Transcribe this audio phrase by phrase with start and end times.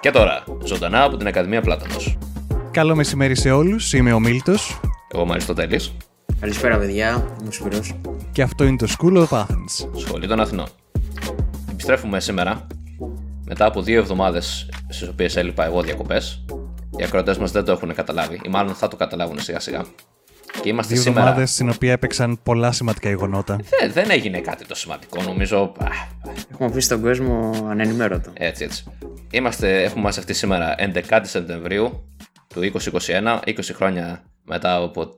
[0.00, 2.18] Και τώρα, ζωντανά από την Ακαδημία Πλάτανος.
[2.70, 4.80] Καλό μεσημέρι σε όλους, είμαι ο Μίλτος
[5.12, 5.92] Εγώ είμαι Αριστοτέλης,
[6.40, 7.08] Καλησπέρα, παιδιά.
[7.40, 7.94] Είμαι ο Σπυρός.
[8.32, 9.88] και αυτό είναι το School of Athens.
[9.96, 10.66] Σχολή των Αθηνών.
[11.70, 12.66] Επιστρέφουμε σήμερα,
[13.44, 16.44] μετά από δύο εβδομάδες στις οποίες έλειπα εγώ διακοπές.
[16.98, 19.84] Οι ακροατές μας δεν το έχουν καταλάβει, ή μάλλον θα το καταλάβουν σιγά σιγά.
[20.62, 21.20] Και είμαστε Δύο σήμερα...
[21.20, 23.58] εβδομάδες στην οποία έπαιξαν πολλά σημαντικά γεγονότα.
[23.80, 25.72] Δεν, δεν έγινε κάτι το σημαντικό, νομίζω.
[25.78, 25.86] α,
[26.52, 28.30] Έχουμε αφήσει τον κόσμο ανενημέρωτο.
[28.34, 28.84] Έτσι, έτσι.
[29.30, 30.74] Είμαστε, έχουμε μαζευτεί σήμερα
[31.08, 32.08] 11 Σεπτεμβρίου
[32.48, 35.08] του 2021, 20 χρόνια μετά από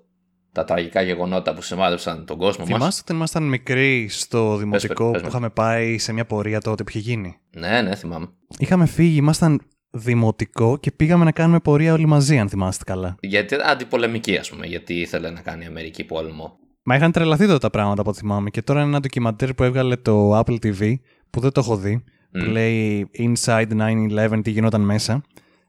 [0.52, 2.74] τα τραγικά γεγονότα που σημάδεψαν τον κόσμο μας.
[2.78, 5.30] Θυμάστε ότι ήμασταν μικροί στο δημοτικό πες που με.
[5.30, 8.28] είχαμε πάει σε μια πορεία τότε που είχε γίνει; Ναι, ναι, θυμάμαι.
[8.58, 9.60] Είχαμε φύγει, ήμασταν
[9.92, 13.16] δημοτικό και πήγαμε να κάνουμε πορεία όλοι μαζί, αν θυμάστε καλά.
[13.20, 16.56] Γιατί αντιπολεμική, ας πούμε, γιατί ήθελε να κάνει Αμερική πόλεμο.
[16.84, 18.50] Μα είχαν τρελαθεί τότε τα πράγματα από ό,τι θυμάμαι.
[18.50, 20.94] Και τώρα είναι ένα ντοκιμαντέρ που έβγαλε το Apple TV,
[21.30, 25.22] που δεν το έχω δει, που λέει Inside 9-11 τι γινόταν μέσα.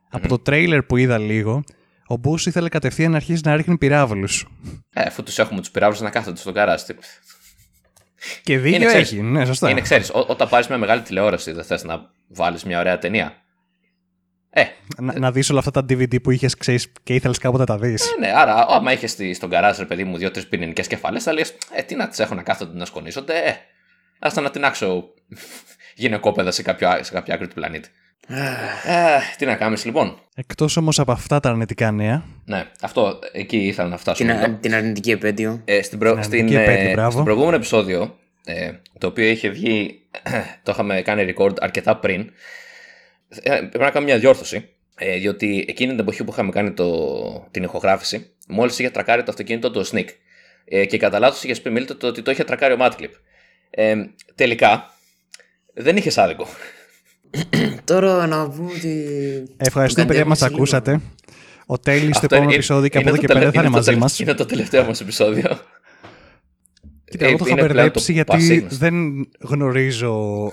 [0.10, 1.64] Από το τρέιλερ που είδα λίγο,
[2.08, 4.48] ο Μπούς ήθελε κατευθείαν να αρχίσει να ρίχνει πυράβλους.
[4.94, 6.82] Ε, αφού τους έχουμε τους πυράβλους να κάθονται στον καράζ.
[6.82, 6.94] τι-
[8.44, 9.70] Και δίκιο Είναι, ξέρεις, έχει, ναι, σωστά.
[9.70, 13.34] Είναι, ξέρεις, όταν πάρεις μια μεγάλη τηλεόραση, δεν θες να βάλεις μια ωραία ταινία.
[14.56, 14.64] Ε,
[14.98, 17.78] Να, να δεις όλα αυτά τα DVD που είχες ξέρεις, και ήθελες κάποτε να τα
[17.78, 18.16] δεις.
[18.20, 21.82] ναι, άρα, άμα είχες στον καράζ, ρε παιδί μου, δύο-τρεις πυρηνικές κεφαλές, θα λες: Ε,
[21.82, 23.34] τι να τις έχω να κάθονται να σκονίζονται.
[23.34, 23.54] Ε,
[24.20, 25.04] άστα να την άξω
[25.96, 27.90] γυναικόπαιδα σε, κάποιο, σε κάποια άκρη του πλανήτη.
[28.28, 30.18] Ε, τι να κάνεις λοιπόν.
[30.36, 34.24] Εκτός όμως από αυτά τα αρνητικά νέα, Ναι, αυτό εκεί ήθελα να φτάσω.
[34.26, 34.58] Την, λίγο.
[34.60, 35.62] την αρνητική επέτειο.
[35.66, 36.14] Ε, στην προ...
[36.14, 37.12] Την στην, αρνητική επέτειο, ε, μπράβο.
[37.12, 40.02] στο προηγούμενο επεισόδιο, ε, το οποίο είχε βγει,
[40.64, 42.32] το είχαμε κάνει record αρκετά πριν, ε,
[43.44, 44.70] πρέπει να κάνουμε μια διόρθωση.
[44.98, 49.32] Ε, διότι εκείνη την εποχή που είχαμε κάνει το, την ηχογράφηση, μόλις είχε τρακάρει το
[49.32, 50.06] αυτοκίνητο το Sneak.
[50.66, 53.10] Ε, και κατά λάθος είχε πει Μίλτο το ότι το είχε τρακάρει ο Matclip.
[53.70, 53.96] Ε,
[54.36, 54.94] τελικά,
[55.74, 56.48] δεν είχε άδικο.
[57.84, 59.04] Τώρα να πούμε ότι.
[59.58, 60.56] ευχαριστούμε το παιδιά που μας κατέβασε λίγο.
[60.56, 61.02] ακούσατε.
[61.66, 63.54] Ο Τέλης στο Αυτό επόμενο είναι- επεισόδιο και από είναι εδώ το και πέρα τελε-
[63.56, 64.20] θα είναι είναι το μαζί τελε- μας.
[64.20, 65.60] Είναι το τελευταίο μας επεισόδιο.
[67.10, 68.78] Κοίτα, εγώ το Ε, είχα είναι πλέον μπερδέψει το γιατί πασίγνωστο.
[68.78, 70.52] δεν γνωρίζω.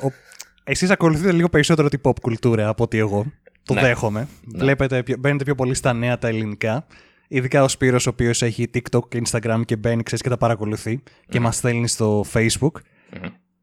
[0.60, 0.70] Ο...
[0.70, 3.26] Εσείς ακολουθείτε λίγο περισσότερο την pop κουλτούρα από ότι εγώ.
[3.64, 3.80] Το Ναι.
[3.80, 4.28] δέχομαι.
[4.54, 6.86] Βλέπετε, πιο- μπαίνετε πιο πολύ στα νέα τα ελληνικά.
[7.28, 11.02] Ειδικά ο Σπύρος ο οποίος έχει TikTok και Instagram και μπαίνει ξέρεις, και τα παρακολουθεί
[11.28, 12.70] και μας στέλνει στο Facebook.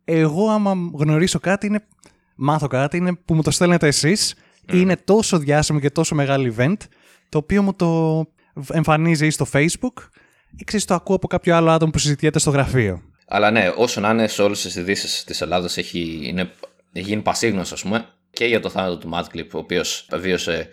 [0.05, 1.83] Εγώ άμα γνωρίσω κάτι είναι,
[2.35, 4.35] μάθω κάτι είναι που μου το στέλνετε εσείς
[4.71, 6.75] είναι τόσο διάσημο και τόσο μεγάλο event
[7.29, 8.23] το οποίο μου το
[8.71, 9.93] εμφανίζει ή στο Facebook
[10.55, 13.01] ή ξέρεις το ακούω από κάποιο άλλο άτομο που συζητιέται στο γραφείο.
[13.27, 16.51] Αλλά ναι, όσο να είναι σε όλες τις ειδήσεις της Ελλάδας έχει, είναι, έχει
[16.91, 20.69] γίνει πασίγνωστο, ας πούμε, και για το θάνατο του Μάτκλιπ, ο οποίος βίωσε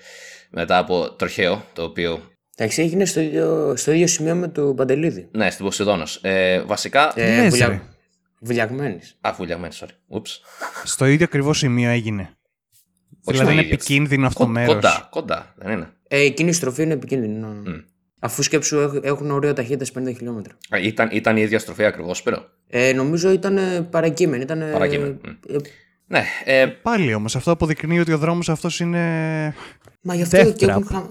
[0.51, 2.23] μετά από τροχαίο, το οποίο.
[2.57, 5.29] Εντάξει, έγινε στο ίδιο, στο ίδιο σημείο με τον Παντελίδη.
[5.33, 6.19] Ναι, στην Ποσειδώνος.
[6.23, 7.13] Ε, βασικά.
[7.17, 7.69] Ε, λες, βουλια...
[7.69, 7.81] ρε.
[8.41, 9.17] Βουλιαγμένης.
[9.21, 9.89] Α, βουλιαγμένης, sorry.
[10.07, 10.41] Ούψ.
[10.85, 12.23] Στο ίδιο ακριβώς σημείο έγινε.
[12.23, 13.75] Όχι δηλαδή στο είναι ίδιο.
[13.75, 14.75] επικίνδυνο αυτό το Κο- μέρος.
[14.75, 15.93] Κοντά, κοντά, δεν είναι.
[16.09, 17.35] Ε, εκείνη η στροφή είναι επικίνδυνη.
[17.39, 17.73] ναι.
[18.19, 20.57] Αφού σκέψου έχ- έχουν ωραία ταχύτητας 50 χιλιόμετρα.
[20.75, 24.43] Α, Ήταν, ήταν η ίδια στροφή ακριβώς, Σπύρο; Ε, νομίζω ήταν ε, παρακείμενη.
[24.43, 25.17] Ήταν, Παρακείμενη,
[25.49, 25.57] ε,
[26.07, 28.99] Ναι, ε, Πάλι όμως, αυτό αποδεικνύει ότι ο δρόμος αυτός είναι.
[30.03, 30.69] μα γι' αυτό Death και trap.
[30.69, 31.03] έχουν, χα...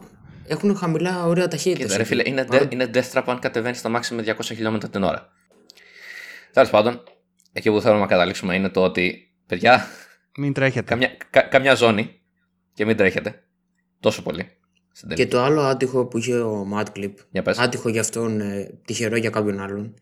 [0.47, 1.83] έχουν χαμηλά ωραία ταχύτητα.
[1.83, 4.89] κοίτα, ρε φίλε, είναι, de- είναι death trap αν κατεβαίνεις στα μάξι με 200 χιλιόμετρα
[4.89, 5.29] την ώρα.
[6.53, 7.03] Τέλος πάντων,
[7.53, 9.87] εκεί που θέλουμε να καταλήξουμε είναι το ότι, παιδιά,
[10.37, 10.85] Μην τρέχετε.
[10.89, 12.21] καμιά, κα, καμιά ζώνη
[12.73, 13.43] και μην τρέχετε
[13.99, 14.47] τόσο πολύ.
[14.91, 15.27] Στην τελική.
[15.27, 17.57] Και το άλλο άτυχο που είχε ο Μάτκλιπ, Για πες.
[17.57, 19.93] άτυχο για αυτόν, ε, τυχερό για κάποιον άλλον,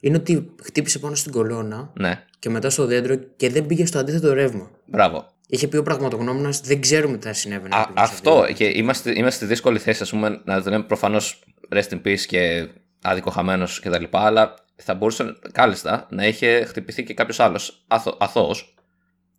[0.00, 3.98] είναι ότι χτύπησε πάνω στην κολόνα Ναι, και μετά στο δέντρο και δεν πήγε στο
[3.98, 4.70] αντίθετο ρεύμα.
[4.86, 5.32] μπράβο.
[5.52, 7.74] Είχε πει ο πραγματογνώμονας, δεν ξέρουμε τι θα συνέβαινε.
[7.76, 10.82] Α, αν πήγε σε αυτό και είμαστε, είμαστε στη δύσκολη θέση, ας πούμε, να λέμε
[10.82, 11.44] προφανώς
[11.74, 12.68] rest in peace και
[13.02, 14.04] άδικο χαμένος κτλ.
[14.10, 17.84] Αλλά θα μπορούσε κάλλιστα να είχε χτυπηθεί και κάποιος άλλος
[18.18, 18.74] αθώος.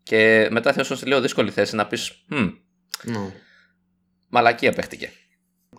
[0.03, 2.53] Και μετά θα ήσουν σε λίγο δύσκολη θέση να πεις, Hm,
[3.03, 3.33] Ναι.
[4.29, 5.09] μαλακία παίχτηκε.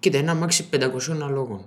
[0.01, 1.65] Κοίτα, ένα αμάξι 500 αλόγων.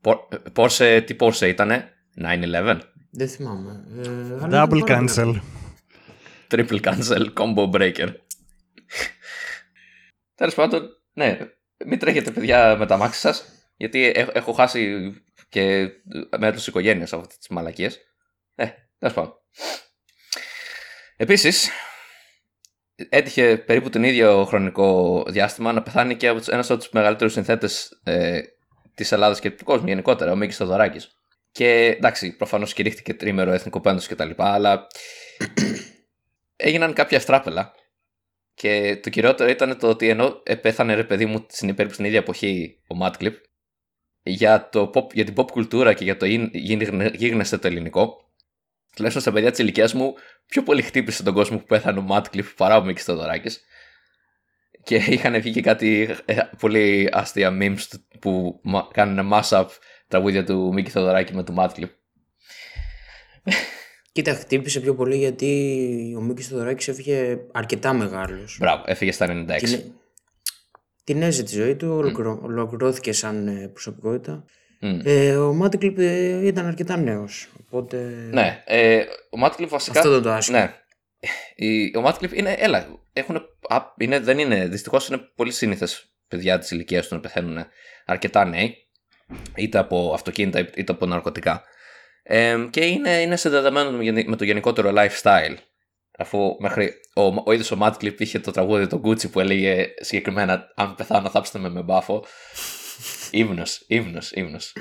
[0.00, 1.88] Πο- Porsche, τι Porsche ήτανε,
[2.22, 2.80] 911.
[3.10, 3.84] Δεν θυμάμαι.
[4.04, 4.08] Ε,
[4.44, 5.24] αλλά Double ήταν πάρα cancel.
[5.24, 5.42] πολύ.
[6.50, 8.08] Triple cancel, combo breaker.
[10.34, 11.38] Τέλος πάντων, ναι,
[11.86, 13.44] μην τρέχετε παιδιά με τα μάξι σας,
[13.76, 15.12] γιατί έ- έχω χάσει
[15.48, 15.88] και
[16.38, 17.98] μέλο τη οικογένεια από αυτέ τις μαλακίες.
[18.54, 18.66] Ε,
[18.98, 19.32] τέλος πάντων.
[21.16, 21.70] Επίσης,
[23.08, 28.40] έτυχε περίπου τον ίδιο χρονικό διάστημα να πεθάνει και ένας από τους μεγαλύτερους συνθέτες ε,
[28.94, 31.06] της Ελλάδας και του κόσμου γενικότερα, ο Μίκης Θοδωράκη.
[31.54, 34.30] Και εντάξει, προφανώς κηρύχθηκε τρίμερο εθνικό πέντος κτλ.
[34.36, 34.86] Αλλά
[36.56, 37.72] έγιναν κάποια αστράπελα.
[38.54, 42.18] Και το κυριότερο ήταν το ότι ενώ πέθανε ρε παιδί μου στην περίπου στην ίδια
[42.18, 43.34] εποχή ο Μάτκλιπ,
[44.22, 48.32] για, το pop, για την pop κουλτούρα και για το γιν- γιν- γίγνεσθε το ελληνικό,
[48.94, 50.14] τουλάχιστον στα παιδιά της ηλικίας μου,
[50.46, 53.64] πιο πολύ χτύπησε τον κόσμο που πέθανε ο Μάτκλιπ παρά ο Μίκης Θεοδωράκης.
[54.82, 59.66] Και είχαν βγει και κάτι ε, πολύ αστεία memes του- που μα- κάνουν mash-up
[60.14, 61.88] τραγούδια του Μίκη Θοδωράκη με του Madclip.
[64.12, 68.56] Κοίτα, χτύπησε πιο πολύ γιατί ο Μίκης Θοδωράκης έφυγε αρκετά μεγάλος.
[68.60, 69.56] Μπράβο, έφυγε στα 96.
[69.62, 69.82] Την,
[71.04, 74.44] την έζησε τη ζωή του, ολοκληρω- ολοκληρώθηκε σαν ε, προσωπικότητα.
[74.80, 75.00] Μμ.
[75.04, 78.98] Ε, ο Μάτικλιπ ε, ήταν αρκετά νέος, οπότε Ναι, ε,
[79.30, 79.98] ο Madclip βασικά.
[79.98, 80.58] αυτό ήταν το άσχημο.
[80.58, 80.72] Ναι.
[81.54, 83.36] Η, ο Madclip είναι, έλα, έχουν,
[83.68, 87.66] α, είναι, δεν είναι, δυστυχώς είναι πολύ σύνηθες παιδιά της ηλικίας του να πεθαίνουν
[88.06, 88.76] αρκετά νέοι,
[89.56, 91.62] είτε από αυτοκίνητα είτε από ναρκωτικά.
[92.22, 95.54] Ε, και είναι, είναι συνδεδεμένο με, γενι- με το γενικότερο lifestyle.
[96.18, 100.72] Αφού μέχρι ο, ο ίδιος ο Madclip είχε το τραγούδι το Gucci που έλεγε συγκεκριμένα
[100.74, 102.24] αν πεθάνω θάψτε με με μπάφο.
[103.30, 104.72] Ύμνος, ύμνος, ύμνος.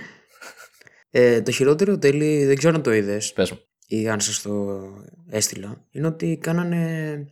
[1.10, 3.60] Ε, το χειρότερο τέλει, δεν ξέρω αν το είδες Πες μου.
[3.88, 4.81] ή αν σας το
[5.30, 7.25] έστειλα, είναι ότι κάνανε...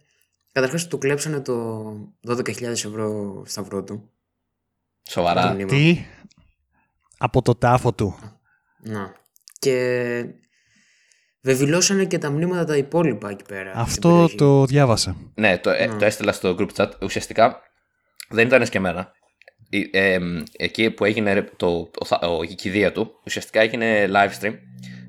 [0.52, 1.84] Καταρχάς του κλέψανε το
[2.28, 4.12] 12.000 ευρώ σταυρό του.
[5.04, 5.54] το Σοβαρά.
[5.54, 5.70] μνήμα.
[5.70, 6.06] Τι;
[7.24, 8.18] Από το τάφο του.
[8.84, 9.14] Να.
[9.60, 10.26] Και
[11.42, 13.70] βεβηλώσανε και τα μνήματα τα υπόλοιπα εκεί πέρα.
[13.70, 14.36] στην Αυτό περιοχή.
[14.36, 15.16] το διάβασα.
[15.36, 15.96] Ναι, το, ε, Ναι.
[15.96, 16.90] το έστειλα στο group chat.
[17.02, 17.62] Ουσιαστικά
[18.30, 19.12] δεν ήταν σκεμμένα.
[19.70, 23.62] Η- ε, εμ, εκεί που έγινε ρε, το, το, θα- ο- η κηδεία του, ουσιαστικά
[23.62, 24.54] έγινε live stream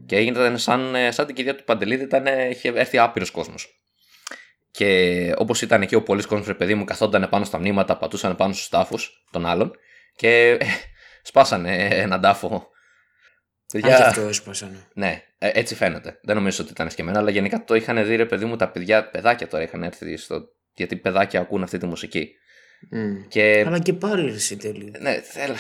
[0.07, 3.69] και έγινε σαν, ε, σαν την κηδεία του Παντελίδη, ήταν, ε, είχε έρθει άπειρος κόσμος.
[4.71, 8.37] Και όπως ήταν εκεί ο πολλής κόσμος, ρε παιδί μου, καθόταν πάνω στα μνήματα, πατούσαν
[8.37, 9.73] πάνω στους τάφους των άλλων
[10.17, 10.67] και ε,
[11.23, 12.55] σπάσανε έναν τάφο.
[12.57, 12.61] Α,
[13.73, 14.87] Παιδιά, και αυτό έσπασανε.
[14.95, 16.19] ναι, ε, έτσι φαίνεται.
[16.23, 19.11] Δεν νομίζω ότι ήταν σκεμμένα, αλλά γενικά το είχαν δει ρε παιδί μου τα παιδιά,
[19.11, 20.43] παιδάκια τώρα είχαν έρθει στο.
[20.75, 22.35] Γιατί παιδάκια ακούν αυτή τη μουσική.
[22.91, 23.29] Μμ.
[23.29, 23.65] Και.
[23.67, 24.93] Αλλά και πάλι εσύ τέλει.
[25.01, 25.55] Ναι, θέλ...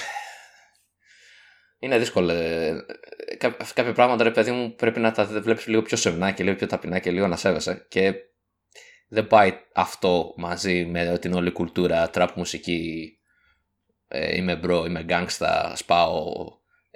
[1.79, 2.33] Είναι δύσκολο.
[2.33, 2.85] ε,
[3.39, 6.57] Κά- κάποια πράγματα, ρε παιδί μου, πρέπει να τα βλέπεις λίγο πιο σεμνά και λίγο
[6.57, 7.87] πιο ταπεινά και λίγο να σέβεσαι.
[7.89, 8.15] Και
[9.09, 13.13] δεν πάει αυτό μαζί με την όλη κουλτούρα, τραπ μουσική.
[14.15, 16.25] Ε, είμαι μπρο, είμαι γκάγκστα, σπάω,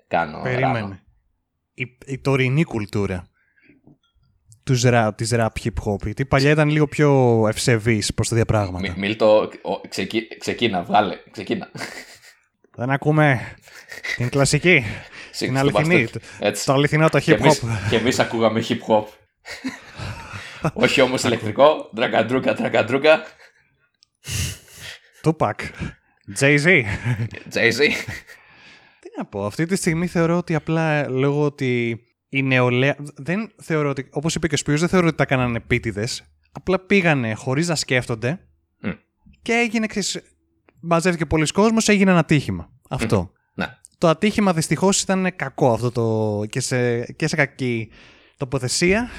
[0.08, 0.32] κάνω.
[0.32, 0.42] ράνο.
[0.42, 1.02] Περίμενε.
[1.74, 3.28] Η, η τωρινή κουλτούρα
[4.62, 6.02] τους rap, της rap hip hop.
[6.04, 8.78] Γιατί παλιά ήταν λίγο πιο ευσεβής προς τα διαπράγματα.
[8.88, 11.70] Μι- Μίλτο, ο- ξεκί- ξεκίνα, βγάλε, ξεκίνα.
[12.76, 13.54] Δεν ακούμε
[14.16, 14.84] την κλασική,
[15.38, 16.06] την Στο αληθινή.
[16.12, 16.20] bastard.
[16.38, 16.64] Έτσι.
[16.66, 17.88] Το αληθινό το Και hip εμείς, hop.
[17.90, 19.04] και εμείς ακούγαμε hip hop.
[20.72, 23.22] Όχι όμως ηλεκτρικό, τραγκαντρούκα, τραγκαντρούκα,
[25.24, 25.54] Tupac.
[26.38, 26.66] Jay-Z.
[27.54, 27.78] Jay-Z.
[29.00, 32.96] Τι να πω, αυτή τη στιγμή θεωρώ ότι απλά λόγω ότι η νεολαία.
[33.16, 34.08] Δεν θεωρώ ότι.
[34.10, 36.22] Όπως είπε και ο Σπύρος, δεν θεωρώ ότι τα κάνανε επίτηδες.
[36.52, 38.40] Απλά πήγανε χωρίς να σκέφτονται
[38.80, 38.90] Μμ.
[39.42, 39.86] και έγινε.
[39.86, 40.20] Ξέρεις,
[40.80, 42.70] μαζεύτηκε πολλοί κόσμος, έγινε ένα ατύχημα.
[42.88, 43.30] Αυτό.
[43.54, 43.66] Ναι.
[43.98, 46.44] Το ατύχημα δυστυχώς ήταν κακό αυτό το.
[46.50, 47.90] και σε, και σε κακή
[48.36, 49.10] τοποθεσία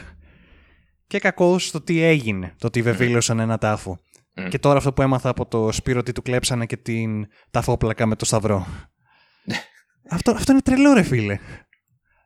[1.08, 2.54] και κακό στο τι έγινε.
[2.58, 4.00] Το ότι βεβήλωσαν ένα τάφο.
[4.38, 4.48] Μμ.
[4.48, 8.16] Και τώρα αυτό που έμαθα από το Σπύρο ότι του κλέψανε και την ταφόπλακα με
[8.16, 8.68] το σταυρό.
[10.10, 11.40] αυτό, αυτό είναι τρελό ρε φίλε.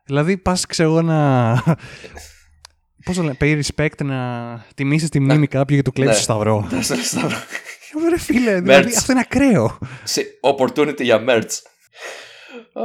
[0.04, 1.52] Δηλαδή πας ξέρω εγώ να...
[3.04, 4.16] Πώς το λένε, pay respect να
[4.74, 6.34] τιμήσεις τη μνήμη κάποιου και του κλέψεις Ναι.
[6.34, 6.66] το σταυρό.
[6.70, 7.36] Τέσσερα σταυρό.
[8.06, 8.96] Ε, ρε φίλε, δηλαδή Merch.
[8.96, 9.78] αυτό είναι ακραίο.
[10.04, 11.50] Σε- Opportunity για merch.
[12.72, 12.82] Α,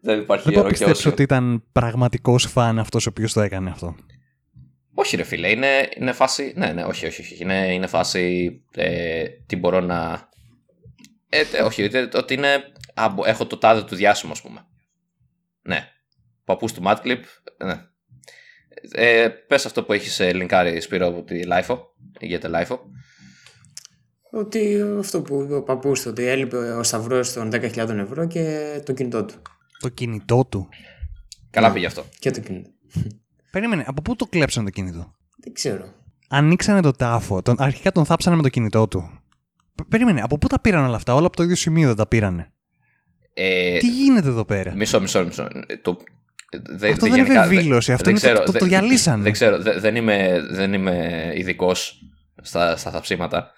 [0.00, 1.10] Δεν υπάρχει Δεν μπορώ ιερό να και πιστέψω όσιο.
[1.10, 3.94] ότι ήταν πραγματικός φαν αυτός ο οποίος το έκανε αυτό.
[4.94, 6.52] Όχι ρε φίλε, είναι, είναι φάση...
[6.56, 7.36] Ναι, ναι, όχι, όχι, όχι.
[7.42, 8.52] Είναι, είναι φάση...
[8.74, 10.28] Ε, τι μπορώ να...
[11.28, 12.64] Ε, τε- όχι, είτε- ότι είναι...
[12.94, 14.66] Α, μπο- έχω το τάδε του διάσημο, ας πούμε.
[15.62, 15.88] Ναι.
[16.44, 17.20] Παππούς του Madclip.
[17.64, 17.80] Ναι.
[18.92, 21.78] Ε, πες αυτό που έχεις ε, λινκάρει, Σπύρο, από τη Lifeo.
[22.20, 22.78] Για τη Lifeo.
[24.30, 28.80] Ότι αυτό που είπε ο παππούς του, ότι έλειπε ο Σταυρός των 10.000 ευρώ και
[28.84, 29.34] το κινητό του.
[29.80, 30.68] Το κινητό του.
[31.50, 31.74] Καλά Ναι.
[31.74, 32.04] πήγε αυτό.
[32.18, 32.70] Και το κινητό.
[33.54, 35.84] Περίμενε, από πού το κλέψανε το κινητό; Δεν ξέρω.
[36.28, 39.20] Ανοίξανε το τάφο, τον, αρχικά τον θάψανε με το κινητό του.
[39.74, 42.06] Π- Περίμενε, από πού τα πήραν όλα αυτά, όλα από το ίδιο σημείο δεν τα
[42.06, 42.52] πήρανε.
[43.34, 45.48] Ε, Τι γίνεται εδώ πέρα; Μισό, μισό, μισό.
[45.66, 45.96] Ε, Το,
[46.70, 48.58] δε, Αυτό δε- δεν είναι γενικά, δε- βεβήλωση, αυτό δεν είναι ξέρω, το, το, δε-
[48.58, 49.22] το διαλύσανε.
[49.22, 51.98] Δεν ξέρω, δε- δεν είμαι, δεν είμαι ειδικός
[52.42, 53.50] στα, στα θαψίματα,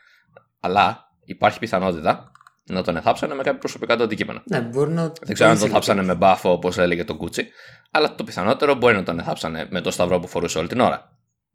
[0.61, 2.31] αλλά υπάρχει πιθανότητα
[2.67, 4.43] να τον εθάψανε με κάποια προσωπικά του αντικείμενα.
[4.45, 5.03] Ναι, μπορεί να.
[5.23, 5.73] Δεν ξέρω αν τον ήθελε.
[5.73, 7.47] θάψανε με μπάφο όπως έλεγε το Κούτσι,
[7.91, 11.11] αλλά το πιθανότερο μπορεί να τον εθάψανε με το σταυρό που φορούσε όλη την ώρα.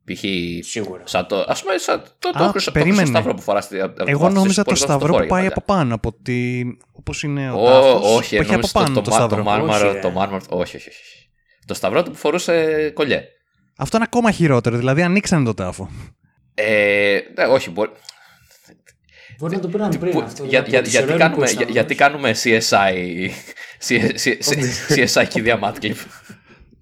[0.06, 0.20] Π.χ.
[0.66, 1.02] Σίγουρα.
[1.06, 2.96] σαν το, ας πούμε, σαν το, το, Α, χρυσό- το περίμενε.
[2.98, 6.62] χρυσό σταυρό που φορά στη Εγώ νόμιζα το σταυρό που πάει από πάνω, από τη...
[6.92, 9.16] όπως είναι ο Ω, τάφος, όχι, που έχει από νόμιζα πάνω το, το, το, μα-
[9.18, 9.38] σταυρό.
[9.38, 10.02] το μάρμαρο, Όχι, ρε.
[10.02, 11.30] το μάρμαρο, όχι, όχι, όχι.
[11.66, 13.24] Το σταυρό του που φορούσε κολλιέ.
[13.78, 15.90] Αυτό είναι ακόμα χειρότερο, δηλαδή ανοίξανε το τάφο.
[16.54, 17.92] Ε, ναι, όχι, μπορεί.
[19.40, 20.12] Μπορεί να το πήραν πριν.
[20.12, 21.74] που- αυτό, για- από για- τους γιατί, ειρήνικους κάνουμε, για- Σταυρούς.
[21.74, 23.30] γιατί κάνουμε CSI,
[23.88, 25.96] CSI, CSI κηδεία Madclip.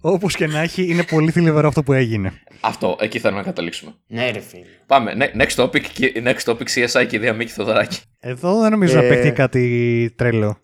[0.00, 2.32] Όπως και να έχει, είναι πολύ θλιβερό αυτό που έγινε.
[2.60, 3.92] Αυτό, εκεί θέλω να καταλήξουμε.
[4.06, 4.62] Ναι, ρε φίλε.
[4.86, 5.14] Πάμε.
[5.18, 7.98] Ne- Next topic, και- next topic CSI και η Διαμήκη Θοδωράκη.
[8.20, 10.58] Εδώ δεν νομίζω Ε, να παίχτηκε κάτι τρελό.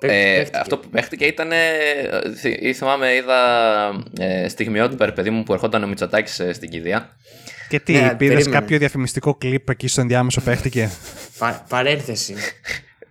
[0.00, 0.58] Ε, Παίχτηκε.
[0.58, 1.52] αυτό που παίχτηκε ήταν.
[1.52, 1.56] Ε,
[2.36, 3.38] θυ- θυμάμαι, είδα
[4.18, 7.08] ε, στιγμιότυπα, ρε παιδί μου, που ερχόταν ο Μητσοτάκης στην κηδεία.
[7.68, 8.50] Και τι, Ναι, πήρες περίμενε.
[8.60, 10.90] κάποιο διαφημιστικό κλιπ εκεί στο ενδιάμεσο παίχτηκε;
[11.38, 12.34] Πα- παρένθεση.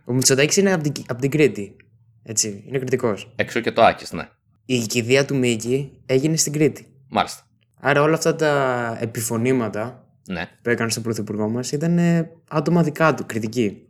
[0.06, 1.76] Ο Μητσοτάκης είναι από την, απ' την Κρήτη.
[2.24, 3.32] Έτσι, είναι κριτικός.
[3.36, 4.28] Εξού και το Άκης, ναι.
[4.66, 6.88] Η κηδεία του Μίκη έγινε στην Κρήτη.
[7.10, 7.42] Μάλιστα.
[7.80, 10.50] Άρα όλα αυτά τα επιφωνήματα Ναι.
[10.62, 13.82] που έκανε στον πρωθυπουργό μας ήταν ε, άτομα δικά του, κριτική.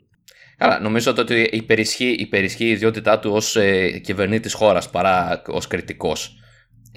[0.57, 6.39] Καλά, νομίζω ότι υπερισχύει, υπερισχύει η ιδιότητά του ως ε, κυβερνήτης χώρας παρά ως κριτικός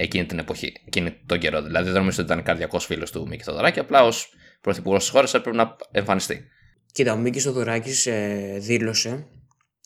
[0.02, 1.62] εκείνη την εποχή, εκείνη τον καιρό.
[1.62, 5.34] Δηλαδή δεν νομίζω ότι ήταν καρδιακό φίλο του Μίκη Θοδωράκη, απλά ως πρωθυπουργός της χώρας
[5.34, 6.44] έπρεπε να εμφανιστεί.
[6.92, 9.26] Κοίτα, ο Μίκης Θοδωράκης ε, δήλωσε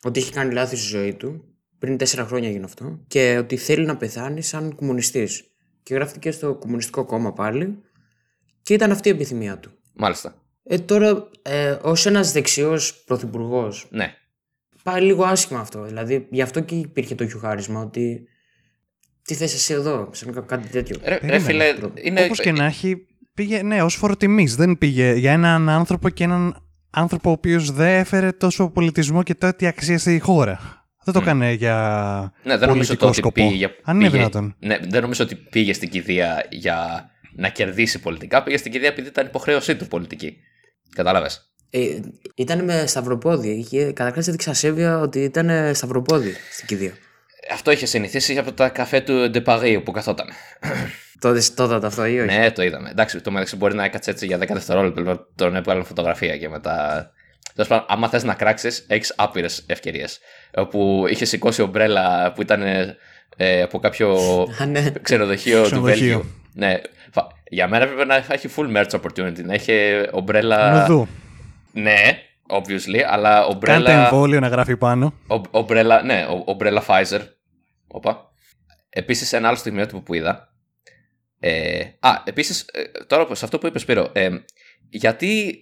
[0.02, 1.44] ότι έχει κάνει λάθη στη ζωή του.
[1.78, 3.04] Πριν τέσσερα χρόνια έγινε αυτό.
[3.06, 5.44] Και ότι θέλει να πεθάνει σαν κομμουνιστής.
[5.82, 7.78] Και γράφτηκε στο Κομμουνιστικό Κόμμα πάλι.
[8.62, 9.70] Και ήταν αυτή η επιθυμία του.
[9.92, 10.42] Μάλιστα.
[10.62, 14.14] Ε, τώρα, ε, ως ένας δεξιός πρωθυπουργός, Ναι.
[14.82, 15.82] πάει λίγο άσχημα αυτό.
[15.82, 18.28] Δηλαδή, γι' αυτό και υπήρχε το χιουχάρισμα ότι.
[19.24, 20.96] Τι θες εσύ εδώ, σαν κα- κάτι τέτοιο.
[21.04, 21.44] Ρε, ρε Περίμενε.
[21.44, 22.24] φίλε, είναι.
[22.24, 22.96] Όπως και να έχει,
[23.34, 24.46] πήγε, ναι, ως φοροτιμή.
[24.46, 26.56] Δεν πήγε για έναν άνθρωπο και έναν
[26.90, 30.82] άνθρωπο ο οποίος δεν έφερε τόσο πολιτισμό και τέτοια αξία στη χώρα.
[31.04, 31.74] Δεν το έκανε για
[32.42, 33.32] Ναι, δεν νομίζω πολιτικό ότι σκοπό.
[33.34, 34.56] πήγε, για- Αν είναι πήγε- δυνατόν.
[34.58, 38.42] Ναι, δεν νομίζω ότι πήγε στην κηδεία για να κερδίσει πολιτικά.
[38.42, 40.36] Πήγε στην κηδεία επειδή ήταν υποχρέωσή του πολιτική.
[40.94, 42.00] Κατάλαβες; Ε,
[42.34, 43.48] ήταν με σταυροπόδι.
[43.50, 46.92] Είχε, καταρχάς έδειξε ασέβεια ότι ήταν ε, σταυροπόδι στην κηδεία.
[47.52, 50.26] Αυτό είχε συνηθίσει από τα καφέ του Ντεπαγίου που καθόταν.
[51.20, 52.90] Τότε, τότε αυτό ή όχι; Ναι, το είδαμε.
[52.90, 57.10] Εντάξει, το μεταξύ μπορεί να έκατσε έτσι για 10 δευτερόλεπτα, τον έβγαλαν φωτογραφία και μετά.
[57.54, 60.18] Τέλος πάντων, άμα θες να κράξεις, έχεις άπειρες ευκαιρίες.
[60.54, 62.62] Όπου είχε σηκώσει ομπρέλα που ήταν
[63.36, 64.16] ε, από κάποιο
[64.62, 64.92] Α, ναι.
[65.02, 66.06] ξενοδοχείο του Ξενοδοχείο.
[66.06, 66.30] Βέλγιου.
[66.52, 66.80] Ναι.
[67.12, 69.44] Φα- Για μένα έπρεπε να έχει full merch opportunity.
[69.44, 70.80] Να έχει ομπρέλα.
[70.80, 71.08] Νουδού.
[71.72, 71.96] Ναι,
[72.48, 74.04] obviously, αλλά Κάντε ομπρέλα.
[74.04, 75.14] εμβόλιο να γράφει πάνω.
[75.26, 77.20] Ο- Ομπρέλα, ναι, ο- ομπρέλα Pfizer.
[77.86, 78.32] Όπα.
[78.90, 80.48] Επίσης, ένα άλλο στιγμιότυπο που είδα.
[81.40, 82.64] Ε, α, επίσης,
[83.06, 84.28] τώρα σε αυτό που είπες, Σπύρο, ε,
[84.88, 85.58] γιατί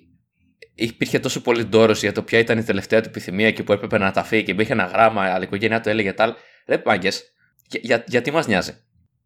[0.75, 3.99] υπήρχε τόσο πολύ ντόρος για το ποια ήταν η τελευταία του επιθυμία και που έπρεπε
[3.99, 6.35] να τα φύγει και υπήρχε ένα γράμμα, αλλά η οικογένειά του έλεγε τα άλλα.
[6.67, 7.09] Ρε πάγκε,
[7.69, 8.73] για, για, γιατί μας νοιάζει;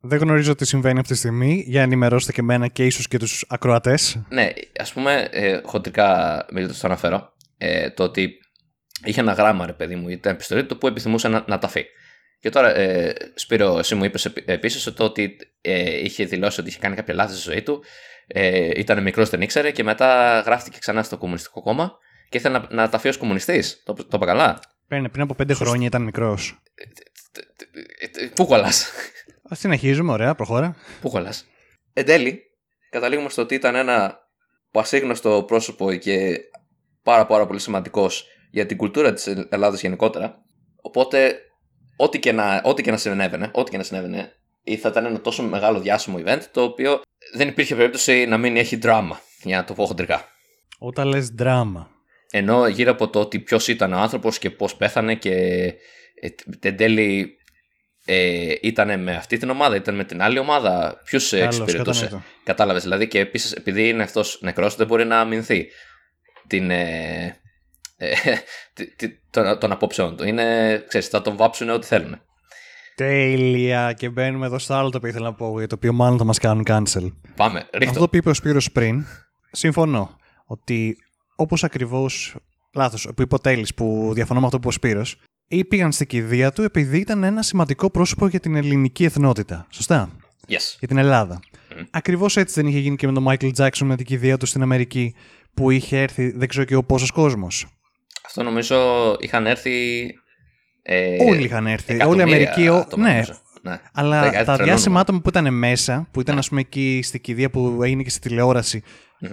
[0.01, 1.65] Δεν γνωρίζω τι συμβαίνει αυτή τη στιγμή.
[1.67, 4.23] Για ενημερώστε και εμένα και ίσως και τους ακροατές.
[4.29, 4.49] Ναι,
[4.81, 8.39] ας πούμε, ε, χοντρικά μιλώντα το αναφέρω, ε, το ότι
[9.05, 11.85] είχε ένα γράμμα, ρε παιδί μου, ήταν επιστολή του που επιθυμούσε να, να ταφεί.
[12.41, 16.97] Και τώρα, ε, Σπύρο, εσύ μου είπες επίσης ότι ε, είχε δηλώσει ότι είχε κάνει
[16.97, 17.85] κάποια λάθη στη ζωή του.
[18.27, 21.99] Ε, ήταν μικρός, δεν ήξερε και μετά γράφτηκε ξανά στο Κομμουνιστικό Κόμμα
[22.29, 23.83] και ήθελε να, να ταφεί ως κομμουνιστής.
[23.85, 26.63] Το, το είπα καλά; Πριν, πριν από πέντε χρόνια ήταν μικρός.
[28.19, 28.91] Ε, Πού κολλάς;
[29.53, 30.77] Α συνεχίζουμε, ωραία, προχώρα.
[31.01, 31.47] Πού κολλάς;
[31.93, 32.43] Εν τέλει,
[32.91, 34.19] καταλήγουμε στο ότι ήταν ένα
[34.71, 36.41] πασίγνωστο πρόσωπο και
[37.07, 40.43] πάρα πάρα πολύ σημαντικός για την κουλτούρα της Ελλάδας γενικότερα.
[40.83, 41.39] Οπότε,
[41.97, 44.33] ό,τι και να, ό,τι και να συνέβαινε, ό,τι και να συνέβαινε,
[44.63, 47.01] ή θα ήταν ένα τόσο μεγάλο διάσημο event, το οποίο
[47.35, 50.25] δεν υπήρχε περίπτωση να μην έχει δράμα, για να το πω χοντρικά.
[50.79, 51.91] Όταν λες δράμα.
[52.31, 55.33] Ενώ γύρω από το ότι ποιος ήταν ο άνθρωπος και πώς πέθανε και
[56.21, 56.29] ε,
[56.61, 57.37] εν τέλει
[58.05, 62.03] ε, ήταν με αυτή την ομάδα, ήταν με την άλλη ομάδα, ποιους Καλώς, εξυπηρετούσε.
[62.05, 62.29] κατανοητό.
[62.45, 62.83] Κατάλαβες.
[62.83, 65.69] Δηλαδή και επίσης επειδή είναι αυτός νεκρός, δεν μπορεί να αμυνθεί
[66.47, 67.41] την, ε,
[67.97, 68.13] ε,
[68.75, 70.27] τη- τη- των, των απόψεών του.
[70.27, 72.21] Είναι, ξέρεις, θα τον βάψουν ό,τι θέλουν.
[72.95, 73.93] Τέλεια.
[73.93, 76.25] Και μπαίνουμε εδώ στο άλλο το οποίο ήθελα να πω, για το οποίο μάλλον θα
[76.25, 77.13] μας κάνουν cancel.
[77.37, 77.91] Πάμε, ρίχτω.
[77.91, 79.07] Αυτό που είπε ο Σπύρος πριν,
[79.51, 80.17] συμφωνώ.
[80.47, 80.97] Ότι
[81.37, 82.37] όπως ακριβώς.
[82.75, 85.93] Λάθος, που είπε ο Τέλης, που διαφωνώ με αυτό που είπε ο Σπύρος, ή πήγαν
[85.93, 89.67] στην κηδεία του επειδή ήταν ένα σημαντικό πρόσωπο για την ελληνική εθνότητα.
[89.71, 90.11] Σωστά;
[90.49, 90.77] Yes.
[90.79, 91.41] Για την Ελλάδα.
[91.91, 94.63] Ακριβώς έτσι δεν είχε γίνει και με τον Michael Jackson με την κηδεία του στην
[94.63, 95.15] Αμερική,
[95.57, 97.67] που είχε έρθει δεν ξέρω και ο πόσος κόσμος.
[98.27, 98.77] Αυτό νομίζω
[99.21, 100.07] είχαν έρθει.
[100.83, 101.93] Ε, Όλοι είχαν έρθει.
[101.93, 102.69] Όλη η εκατομμύρια Αμερική.
[102.69, 103.33] ο- άτομα, Ναι, νομίζω.
[103.63, 103.81] ναι.
[103.93, 105.01] Αλλά Κάτι τα τρελό διάσημα νούμερο.
[105.01, 108.21] άτομα που ήταν μέσα, που ήταν ας πούμε εκεί στην κηδεία που έγινε και στη
[108.21, 108.83] τηλεόραση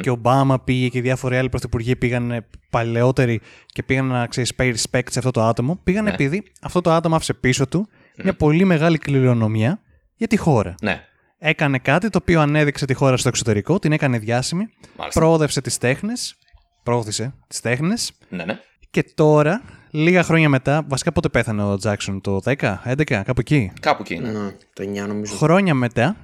[0.01, 4.53] και ο Ομπάμα πήγε και διάφοροι άλλοι πρωθυπουργοί πήγαν ε, παλαιότεροι και πήγαν να ξέρεις,
[4.58, 6.10] pay respect σε αυτό το άτομο, πήγαν Ναι.
[6.10, 7.88] επειδή αυτό το άτομο άφησε πίσω του
[8.24, 9.82] μια πολύ μεγάλη κληρονομιά
[10.15, 10.75] για τη χώρα.
[10.82, 11.01] Ναι,
[11.45, 15.19] Έκανε κάτι το οποίο ανέδειξε τη χώρα στο εξωτερικό, την έκανε διάσημη, μάλιστα.
[15.19, 16.35] προόδευσε τις τέχνες,
[16.83, 18.59] προώθησε τις τέχνες Ναι, ναι.
[18.89, 22.53] και τώρα, λίγα χρόνια μετά, βασικά πότε πέθανε ο Τζάξον, το 10,
[22.85, 24.31] 11, κάπου εκεί; Κάπου εκεί είναι.
[24.31, 25.35] Ναι, το 9 νομίζω.
[25.35, 26.15] χρόνια μετά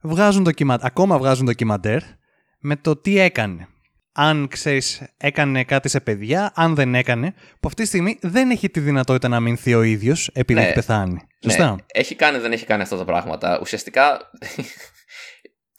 [0.00, 0.78] βγάζουν ντοκιμα...
[0.80, 2.02] ακόμα βγάζουν ντοκιμαντέρ
[2.58, 3.68] με το τι έκανε.
[4.16, 8.70] Αν ξέρεις, έκανε κάτι σε παιδιά, αν δεν έκανε, που αυτή τη στιγμή δεν έχει
[8.70, 10.64] τη δυνατότητα να αμυνθεί ο ίδιος επειδή Ναι.
[10.64, 11.20] έχει πεθάνει.
[11.42, 11.70] Σωστά.
[11.70, 13.58] Ναι, έχει κάνει, δεν έχει κάνει αυτά τα πράγματα.
[13.60, 14.30] Ουσιαστικά,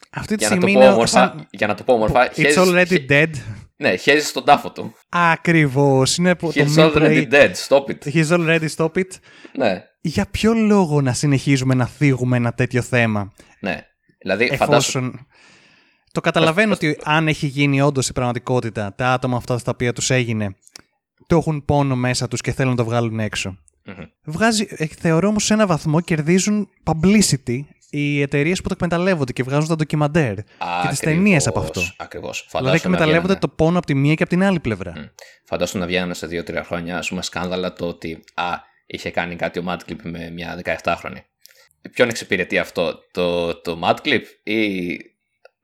[0.09, 0.93] Αυτή τη για να, το στιγμή πω είναι.
[0.93, 3.29] όμορφα, σαν- για να το πω όμορφα, It's χέζεις- already χε- dead.
[3.77, 4.95] Ναι, χέζει τον τάφο του.
[5.09, 6.17] Ακριβώς.
[6.17, 8.13] Είναι που το He's meme που already λέει, dead, stop it.
[8.13, 9.07] He's already stop it.
[9.57, 13.81] Ναι, Για ποιο λόγο να συνεχίζουμε να θίγουμε ένα τέτοιο θέμα, ναι.
[14.21, 15.11] Δηλαδή, φαντάσου.
[16.17, 16.33] Εφόσον.
[16.33, 20.09] Το καταλαβαίνω ότι αν έχει γίνει όντως η πραγματικότητα, τα άτομα αυτά στα οποία τους
[20.09, 20.55] έγινε,
[21.27, 23.57] το έχουν πόνο μέσα τους και θέλουν να το βγάλουν έξω.
[23.87, 24.03] Μμμ.
[24.23, 29.43] Βγάζει, ε, θεωρώ όμως σε ένα βαθμό κερδίζουν publicity οι εταιρείες που το εκμεταλλεύονται και
[29.43, 31.81] βγάζουν τα ντοκιμαντέρ και τις Ακριβώς, ταινίες από αυτό.
[31.97, 32.37] Ακριβώς.
[32.49, 35.11] Δηλαδή Φαντάσου να εκμεταλλεύονται βγαίνανε- το πόνο από τη μία και από την άλλη πλευρά.
[35.45, 38.43] Φαντάσου να βγαίνανε σε 2-3 χρόνια, ας πούμε, σκάνδαλα το ότι α,
[38.85, 41.17] είχε κάνει κάτι ο Madclip με μια 17χρονη.
[41.91, 44.95] Ποιον εξυπηρετεί αυτό, το, το Madclip ή.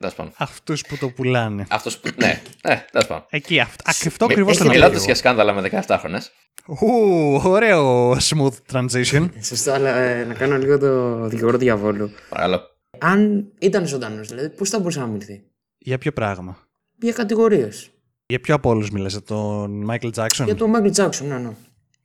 [0.01, 0.33] Τέλος πάντων.
[0.37, 1.65] Αυτούς που το πουλάνε.
[1.69, 2.09] Αυτό που.
[2.19, 3.25] ναι, ναι, τέλος πάντων.
[3.29, 5.03] Εκεί, αυτό, αυτό Μι- ακριβώς το Μιλώντας λέω.
[5.03, 6.19] για σκάνδαλα με 17χρονε.
[6.65, 6.87] Ου,
[7.43, 9.29] ωραίο smooth transition.
[9.41, 12.11] Σωστά, αλλά ε, να κάνω λίγο το δικηγόρο του διαβόλου.
[12.29, 12.61] Παρακαλώ.
[12.99, 15.43] Αν ήταν ζωντανός, δηλαδή, πώς θα μπορούσε να μιληθεί;
[15.77, 16.57] Για ποιο πράγμα;
[17.01, 17.89] Για κατηγορίες.
[18.25, 21.49] Για ποιο από όλους μιλάς, για τον Michael Jackson; Για τον Μάικλ Τζάξον, ναι, ναι.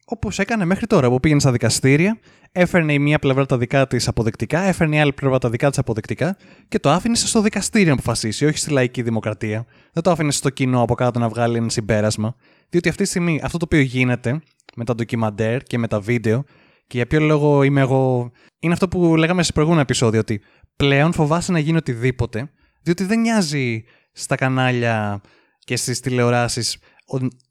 [0.08, 2.18] Όπως έκανε μέχρι τώρα, που πήγαινε στα δικαστήρια,
[2.52, 5.78] έφερνε η μία πλευρά τα δικά της αποδεκτικά, έφερνε η άλλη πλευρά τα δικά της
[5.78, 6.36] αποδεκτικά
[6.68, 9.66] και το άφηνε στο δικαστήριο να αποφασίσει, όχι στη λαϊκή δημοκρατία.
[9.92, 12.34] Δεν το άφηνε στο κοινό από κάτω να βγάλει ένα συμπέρασμα.
[12.68, 14.40] Διότι αυτή τη στιγμή αυτό το οποίο γίνεται
[14.76, 16.44] με τα ντοκιμαντέρ και με τα βίντεο,
[16.86, 18.30] και για ποιο λόγο είμαι εγώ.
[18.58, 20.40] είναι αυτό που λέγαμε σε προηγούμενο επεισόδιο, ότι
[20.76, 22.50] πλέον φοβάσαι να γίνει οτιδήποτε,
[22.82, 25.20] διότι δεν νοιάζει στα κανάλια
[25.58, 26.78] και στις τηλεοράσεις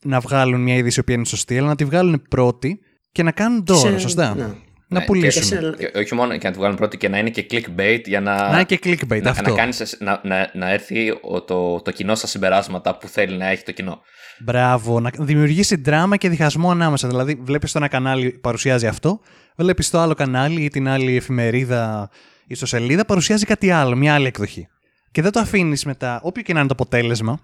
[0.01, 2.79] να βγάλουν μια είδηση η οποία είναι σωστή, αλλά να τη βγάλουν πρώτη
[3.11, 4.35] και να κάνουν δώρο, Σε- σωστά.
[4.35, 4.47] ναι.
[4.87, 5.41] Να Ναι, πουλήσουν.
[5.41, 8.01] και σε- Και όχι μόνο και να τη βγάλουν πρώτη και να είναι και clickbait
[8.05, 8.35] για να.
[8.35, 9.49] Να είναι και clickbait να, αυτό.
[9.49, 13.45] να, κάνεις, να, να, να έρθει ο- το, το κοινό στα συμπεράσματα που θέλει να
[13.47, 14.01] έχει το κοινό.
[14.39, 17.07] Μπράβο, να δημιουργήσει δράμα και διχασμό ανάμεσα.
[17.07, 19.19] Δηλαδή, βλέπεις το ένα κανάλι παρουσιάζει αυτό,
[19.57, 22.09] βλέπεις το άλλο κανάλι ή την άλλη εφημερίδα
[22.47, 24.67] ιστοσελίδα παρουσιάζει κάτι άλλο, μια άλλη εκδοχή.
[25.11, 27.39] Και δεν το αφήνεις μετά, όποιο και να είναι το αποτέλεσμα,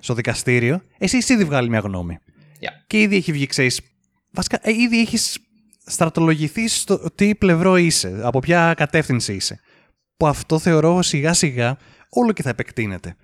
[0.00, 2.18] στο δικαστήριο, εσύ εσύ ήδη βγάλει μια γνώμη.
[2.60, 2.66] Yeah.
[2.86, 3.80] Και ήδη έχει βγει, ξέρεις.
[4.30, 5.38] Βασικά, ε, ήδη έχεις
[5.86, 9.60] στρατολογηθεί στο τι πλευρό είσαι, από ποια κατεύθυνση είσαι.
[10.16, 11.76] Που αυτό θεωρώ σιγά σιγά
[12.08, 13.16] όλο και θα επεκτείνεται.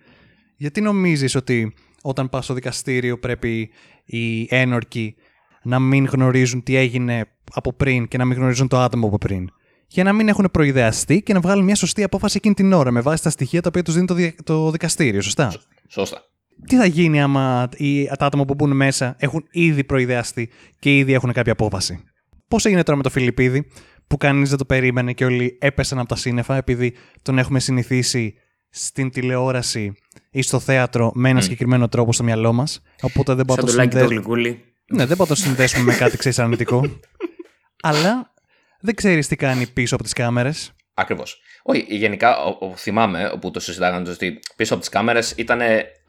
[0.57, 3.70] Γιατί νομίζεις ότι όταν πας στο δικαστήριο πρέπει
[4.05, 5.14] οι ένορκοι
[5.62, 9.51] να μην γνωρίζουν τι έγινε από πριν και να μην γνωρίζουν το άτομο από πριν;
[9.87, 13.01] Για να μην έχουν προειδεαστεί και να βγάλουν μια σωστή απόφαση εκείνη την ώρα με
[13.01, 15.53] βάση τα στοιχεία τα οποία τους δίνει το, δι- το δικαστήριο, σωστά;
[15.88, 16.22] Σώστα.
[16.66, 21.12] Τι θα γίνει άμα οι, τα άτομα που μπουν μέσα έχουν ήδη προειδεαστεί και ήδη
[21.12, 22.05] έχουν κάποια απόφαση;
[22.48, 23.66] Πώς έγινε τώρα με το Φιλιππίδη,
[24.07, 28.35] που κανείς δεν το περίμενε και όλοι έπεσαν από τα σύννεφα επειδή τον έχουμε συνηθίσει
[28.70, 29.92] στην τηλεόραση
[30.31, 32.83] ή στο θέατρο με ένα συγκεκριμένο τρόπο στο μυαλό μας.
[33.01, 34.14] Οπότε δεν μπορούμε Σαν να το το, λάκι το συνδέ...
[34.14, 34.64] γλυκούλι.
[34.92, 36.85] ναι, δεν μπορούμε να το συνδέσουμε με κάτι ξέρεις αρνητικό.
[37.88, 38.33] Αλλά
[38.81, 40.72] δεν ξέρεις τι κάνει πίσω από τις κάμερες.
[40.94, 41.40] Ακριβώς.
[41.62, 45.61] Όχι, γενικά ο, ο, θυμάμαι όπου το συζητάγανε ότι πίσω από τις κάμερες ήταν.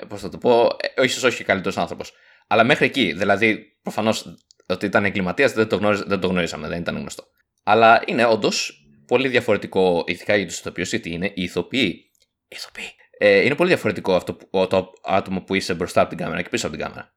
[0.07, 2.13] Πώς θα το πω, ε, όχι, όχι καλύτερος άνθρωπος.
[2.47, 3.13] Αλλά μέχρι εκεί.
[3.13, 7.23] Δηλαδή, προφανώς ότι ήταν εγκληματίας δεν, το γνώριζ- δεν το γνωρίζαμε, δεν ήταν γνωστό.
[7.63, 12.11] Αλλά είναι όντως πολύ διαφορετικό, ειδικά για τους ηθοποιούς, γιατί είναι οι ηθοποιοί.
[12.47, 12.95] Οι ηθοποιοί.
[13.17, 16.49] Ε, είναι πολύ διαφορετικό αυτό που, το άτομο που είσαι μπροστά από την κάμερα και
[16.49, 17.13] πίσω από την κάμερα.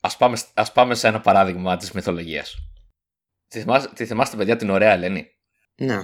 [0.00, 2.54] Α πάμε, ας πάμε σε ένα παράδειγμα της μυθολογίας.
[3.48, 5.26] Τη θυμάστε, τη θυμάστε, παιδιά, την ωραία Ελένη;
[5.74, 5.96] Ναι.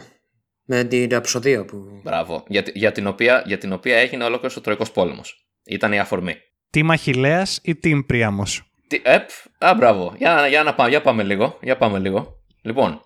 [0.72, 2.00] Με την ραψοδία που.
[2.02, 2.44] Μπράβο.
[2.48, 5.46] Για, τη- για, την οποία, για την οποία έγινε ολόκληρος ο Τροϊκό Πόλεμος.
[5.64, 6.36] Ήταν η αφορμή.
[6.70, 9.28] Τι Αχηλέα ή τι Πρίαμος; Τι, επ,
[9.58, 10.14] α, μπράβο.
[10.18, 11.58] Για, για, να πάμε, για πάμε λίγο.
[11.62, 12.42] Για πάμε λίγο.
[12.62, 13.00] Λοιπόν,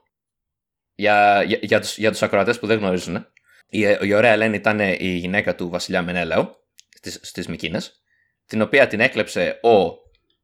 [0.95, 3.27] για, για, για, τους, για τους ακροατές που δεν γνωρίζουν,
[3.69, 6.51] η, η ωραία Ελένη ήταν η γυναίκα του βασιλιά Μενέλαου
[6.97, 8.03] στις, στις Μικίνες,
[8.47, 9.93] την οποία την έκλεψε ο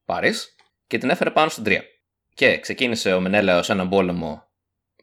[0.04, 0.54] Πάρης
[0.86, 1.82] και την έφερε πάνω στην Τρία.
[2.34, 4.49] Και ξεκίνησε ο Μενέλαος έναν πόλεμο,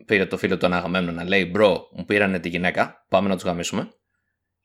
[0.06, 3.44] πήρε το φίλο του Αναγαμένου να λέει «Μπρο, μου πήρανε τη γυναίκα, πάμε να τους
[3.44, 3.90] γαμίσουμε».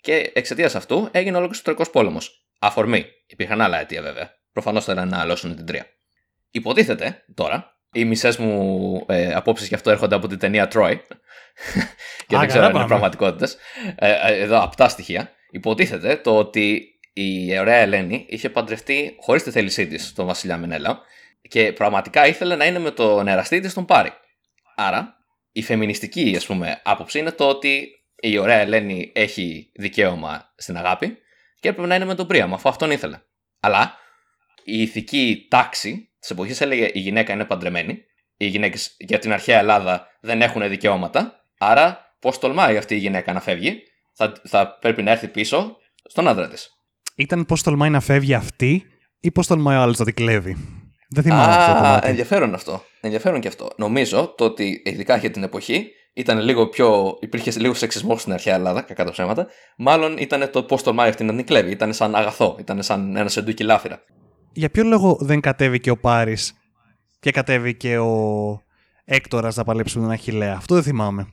[0.00, 2.46] Και εξαιτίας αυτού έγινε όλο ο Τροϊκό πόλεμος.
[2.58, 3.04] Αφορμή.
[3.26, 4.30] Υπήρχαν άλλα αίτια βέβαια.
[4.52, 5.86] Προφανώς θέλανε να αλώσουν την τρία.
[6.50, 10.96] Υποτίθεται τώρα, οι μισές μου ε, απόψεις γι' αυτό έρχονται από την ταινία Troy.
[12.26, 12.86] και Α, δεν ξέρω καλά αν είναι πάμε.
[12.86, 13.56] πραγματικότητες.
[13.94, 15.30] Ε, ε, εδώ, απτά στοιχεία.
[15.50, 21.00] Υποτίθεται το ότι η ωραία Ελένη είχε παντρευτεί χωρίς τη θέλησή της τον Βασιλιά Μενέλα
[21.48, 24.12] και πραγματικά ήθελε να είναι με τον εραστή της τον Πάρη.
[24.76, 25.16] Άρα,
[25.52, 31.16] η φεμινιστική ας πούμε, άποψη είναι το ότι η ωραία Ελένη έχει δικαίωμα στην αγάπη
[31.60, 33.20] και έπρεπε να είναι με τον Πρίαμο, αφού αυτόν ήθελε.
[33.60, 33.94] Αλλά
[34.64, 38.04] η ηθική τάξη της εποχής έλεγε η γυναίκα είναι παντρεμένη,
[38.36, 43.32] οι γυναίκες για την αρχαία Ελλάδα δεν έχουν δικαιώματα, άρα πώς τολμάει αυτή η γυναίκα
[43.32, 46.70] να φεύγει, θα, θα πρέπει να έρθει πίσω στον άντρα της.
[47.16, 48.82] Ήταν πώς τολμάει να φεύγει αυτή
[49.20, 50.81] ή πώς τολμάει ο άλλος να την κλέβει;
[51.14, 52.08] Δεν θυμάμαι αυτό το Α, κομμάτι.
[52.08, 52.84] ενδιαφέρον αυτό.
[53.00, 53.70] Ενδιαφέρον και αυτό.
[53.76, 57.18] Νομίζω το ότι ειδικά για την εποχή ήταν λίγο πιο.
[57.20, 59.46] υπήρχε λίγο σεξισμός στην αρχαία Ελλάδα, κακά τα ψέματα.
[59.76, 61.70] Μάλλον ήταν το πώς τολμάει αυτή να την κλέβει.
[61.70, 62.56] Ήταν σαν αγαθό.
[62.58, 64.02] Ήταν σαν ένα σεντούκι λάφυρα.
[64.52, 66.52] Για ποιο λόγο δεν κατέβηκε ο Πάρης
[67.20, 68.62] και κατέβηκε ο
[69.04, 70.54] Έκτορας να παλέψει με τον Αχηλέα.
[70.56, 71.26] Αυτό δεν θυμάμαι.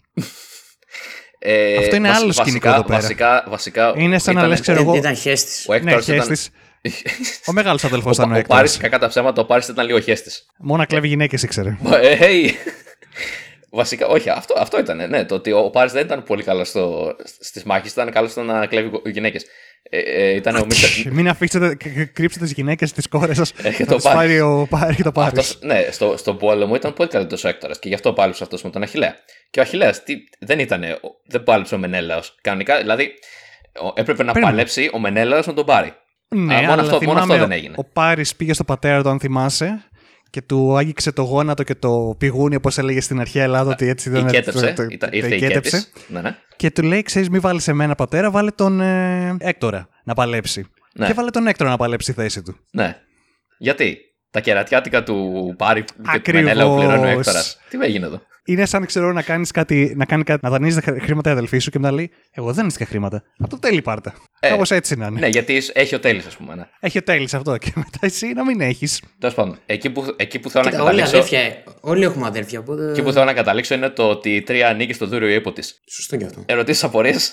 [1.40, 3.00] Ε, Αυτό είναι άλλο σκηνικό βασικά, εδώ πέρα.
[3.00, 5.72] Βασικά, βασικά, Είναι σαν να ήταν- λες, ξέρω εγώ, Ήταν χέστη.
[5.72, 6.38] Ο Ναι, Έκτορας ήταν.
[6.84, 7.42] Χέστης.
[7.46, 8.58] Ο μεγάλος αδελφός Ο, ήταν ο ο Έκτορα.
[8.60, 10.30] Πάρης, κακά τα ψέματα, ο Πάρης ήταν λίγο χέστη.
[10.58, 11.78] Μόνο να κλέβει γυναίκες ήξερε.
[12.02, 12.50] Ε, hey.
[13.72, 15.10] Βασικά, όχι, αυτό, αυτό ήταν.
[15.10, 16.74] Ναι, το ότι ο Πάρης δεν ήταν πολύ καλός
[17.40, 19.46] στις μάχες, ήταν καλός στο να κλέβει γυναίκες.
[19.92, 21.14] Ε, ε, ήταν ο Μίστερ.
[21.14, 23.54] Μην αφήσετε, κ- κ- κρύψετε τις γυναίκες τη κόρες σας.
[23.64, 24.42] Έρχεται Θα ο τις πάρεις Πάρης.
[24.42, 25.40] ο Πάρη και το πάρεις.
[25.40, 28.64] Αυτός, ναι, στο, στον πόλεμο ήταν πολύ καλύτερος ο Έκτορας και γι' αυτό πάλεψε αυτός
[28.64, 29.16] με τον Αχηλέα.
[29.50, 30.04] Και ο Αχηλέας
[30.40, 30.84] δεν ήταν.
[31.26, 32.36] Δεν πάλεψε ο Μενέλαος.
[32.42, 33.14] Κανονικά, δηλαδή
[33.82, 34.56] ο- έπρεπε να Περίμενε.
[34.56, 35.94] παλέψει ο Μενέλαος με τον Πάρη.
[36.36, 37.74] Ναι, Α, μόνο αλλά αυτό- μόνο θυμάμαι αυτό δεν ο- έγινε.
[37.78, 39.84] Ο Πάρης πήγε στο πατέρα του, αν θυμάσαι,
[40.30, 44.10] και του άγγιξε το γόνατο και το πηγούνι, όπως έλεγε στην αρχαία Ελλάδα, ότι έτσι
[44.10, 44.52] δεν Οικέτεψε.
[44.68, 45.78] το- το- ήταν- το Ήρθε η οικέτεψε.
[45.78, 45.92] Κέτης.
[46.08, 46.36] Ναι, ναι.
[46.56, 50.66] Και του λέει: Ξέρεις, μην βάλεις εμένα πατέρα, βάλε τον ε, Έκτορα να παλέψει.
[50.94, 51.06] Ναι.
[51.06, 52.56] Και βάλε τον Έκτορα να παλέψει τη θέση του.
[52.72, 52.96] ναι.
[53.58, 53.98] Γιατί;
[54.32, 56.44] Τα κερατιάτικα του Πάρη και του Ακριβώς.
[56.44, 57.60] Μενέλαου πληρώνει ο Έκτορας.
[57.70, 60.84] Τι με έγινε εδώ; Είναι σαν ξέρω να κάνεις κάτι, να, κάνει κάτι, να δανείζεις
[61.02, 63.24] χρήματα η αδελφή σου και μετά λέει: Εγώ δεν έστειλα χρήματα.
[63.38, 64.14] Από το τέλει πάρτα.
[64.40, 65.20] Ε, Κάπως έτσι να είναι.
[65.20, 66.56] Ναι, γιατί έχει ο τέλη, ας πούμε.
[66.56, 66.64] Ναι.
[66.80, 67.58] Έχει ο τέλει αυτό.
[67.58, 69.02] Και μετά εσύ να μην έχεις.
[69.20, 71.38] Τέλος πάντων, εκεί που, εκεί που θέλω να Κοίτα, όλοι καταλήξω.
[71.38, 71.64] αδέρφια.
[71.82, 72.60] Όλοι έχουμε αδέρφια.
[72.60, 72.90] Οπότε...
[72.90, 75.80] Εκεί που θέλω να καταλήξω είναι το ότι η τρία ανήκει στο δούριο ύπο της.
[75.92, 76.44] Σωστό κι αυτό.
[76.46, 77.32] Ερωτήσεις, απορίες;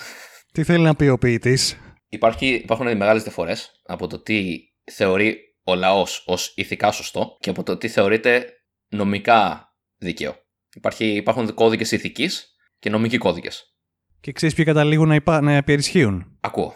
[0.53, 1.77] Τι θέλει να πει ο ποιητής;
[2.09, 4.57] Υπάρχει, υπάρχουν μεγάλες διαφορές από το τι
[4.93, 5.37] θεωρεί
[5.69, 8.53] ο λαός ως ηθικά σωστό και από το τι θεωρείται
[8.89, 10.37] νομικά δίκαιο.
[10.75, 12.47] Υπάρχει, υπάρχουν κώδικες ηθικής
[12.79, 13.75] και νομικοί κώδικες.
[14.21, 15.41] Και ξέρεις ποιοι καταλήγουν να, υπά...
[15.41, 16.39] να υπερισχύουν.
[16.41, 16.75] Ακούω.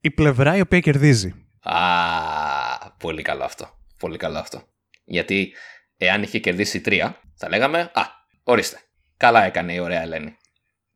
[0.00, 1.34] Η πλευρά η οποία κερδίζει.
[1.62, 1.76] Α,
[2.98, 3.68] πολύ καλό αυτό.
[3.98, 4.62] Πολύ καλό αυτό.
[5.04, 5.52] Γιατί
[5.96, 8.02] εάν είχε κερδίσει η τρία, θα λέγαμε Α,
[8.42, 8.78] ορίστε.
[9.16, 10.36] Καλά έκανε η ωραία Ελένη.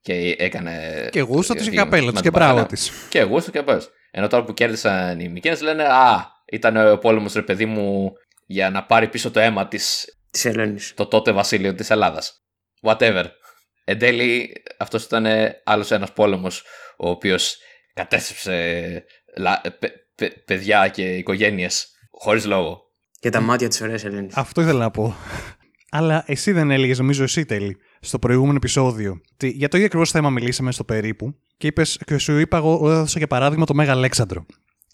[0.01, 1.09] Και έκανε.
[1.13, 2.75] Και γούστο της και- και καπέλα με της τον και μπράβο παρακαλώ.
[2.75, 2.93] της.
[3.09, 3.91] Και εγώ στο και πες.
[4.11, 8.13] Ενώ τώρα που κέρδισαν οι Μικένες λένε Α, ήταν ο πόλεμος ρε παιδί μου
[8.47, 9.79] για να πάρει πίσω το αίμα τη
[10.31, 10.93] Της Ελένης.
[10.95, 12.45] το τότε βασίλειο της Ελλάδας.
[12.83, 13.25] Whatever.
[13.85, 15.27] Εν τέλει, αυτός ήταν
[15.65, 16.63] άλλος ένας πόλεμος
[16.99, 17.57] ο οποίος
[17.95, 19.05] κατέστρεψε
[19.37, 22.81] λα- παι- παι- παιδιά και οικογένειες χωρίς λόγο.
[23.21, 24.37] Και τα μάτια της ωραίας Ελένης.
[24.37, 25.17] Αυτό ήθελα να πω.
[25.91, 29.21] Αλλά εσύ δεν έλεγες, νομίζω εσύ τέλει, στο προηγούμενο επεισόδιο.
[29.37, 32.91] Τι, για το ίδιο ακριβώς θέμα μιλήσαμε στο περίπου και, είπες, και σου είπα εγώ,
[32.91, 34.47] έδωσα για παράδειγμα το Μέγα Αλέξανδρο.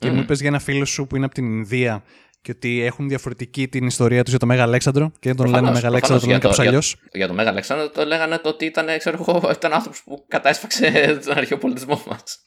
[0.02, 0.14] Και Μμμ.
[0.14, 2.02] μου είπες για ένα φίλο σου που είναι από την Ινδία
[2.40, 5.58] και ότι έχουν διαφορετική την ιστορία τους για το Μέγα Αλέξανδρο και δεν τον λένε
[5.58, 7.10] Προφανώς, Μέγα Αλέξανδρο, τον λένε προφανώς, κάπω για αλλιώ.
[7.18, 11.20] Για τον Μέγα Αλέξανδρο το λέγανε το ότι ήταν, ξέρω εγώ, ήταν άνθρωπος που κατέσπαξε
[11.24, 12.38] τον αρχαίο πολιτισμό μας.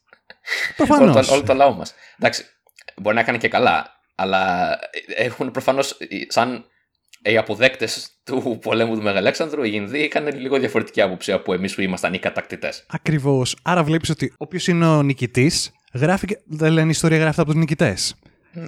[0.77, 1.15] Προφανώς.
[1.15, 1.93] όλο, το, όλο το λαό μας.
[2.19, 2.43] Εντάξει,
[2.95, 4.69] μπορεί να κάνει και καλά, αλλά
[5.15, 6.65] έχουν προφανώς σαν
[7.21, 11.81] οι αποδέκτες του πολέμου του Μεγαλέξανδρου, οι Ινδοί είχαν λίγο διαφορετική άποψη από εμείς που
[11.81, 12.85] ήμασταν οι κατακτητές.
[12.87, 13.55] Ακριβώς.
[13.63, 16.25] Άρα βλέπεις ότι όποιος είναι ο νικητής, γράφει.
[16.25, 17.95] και- Δεν λένε η ιστορία γράφεται από τους νικητε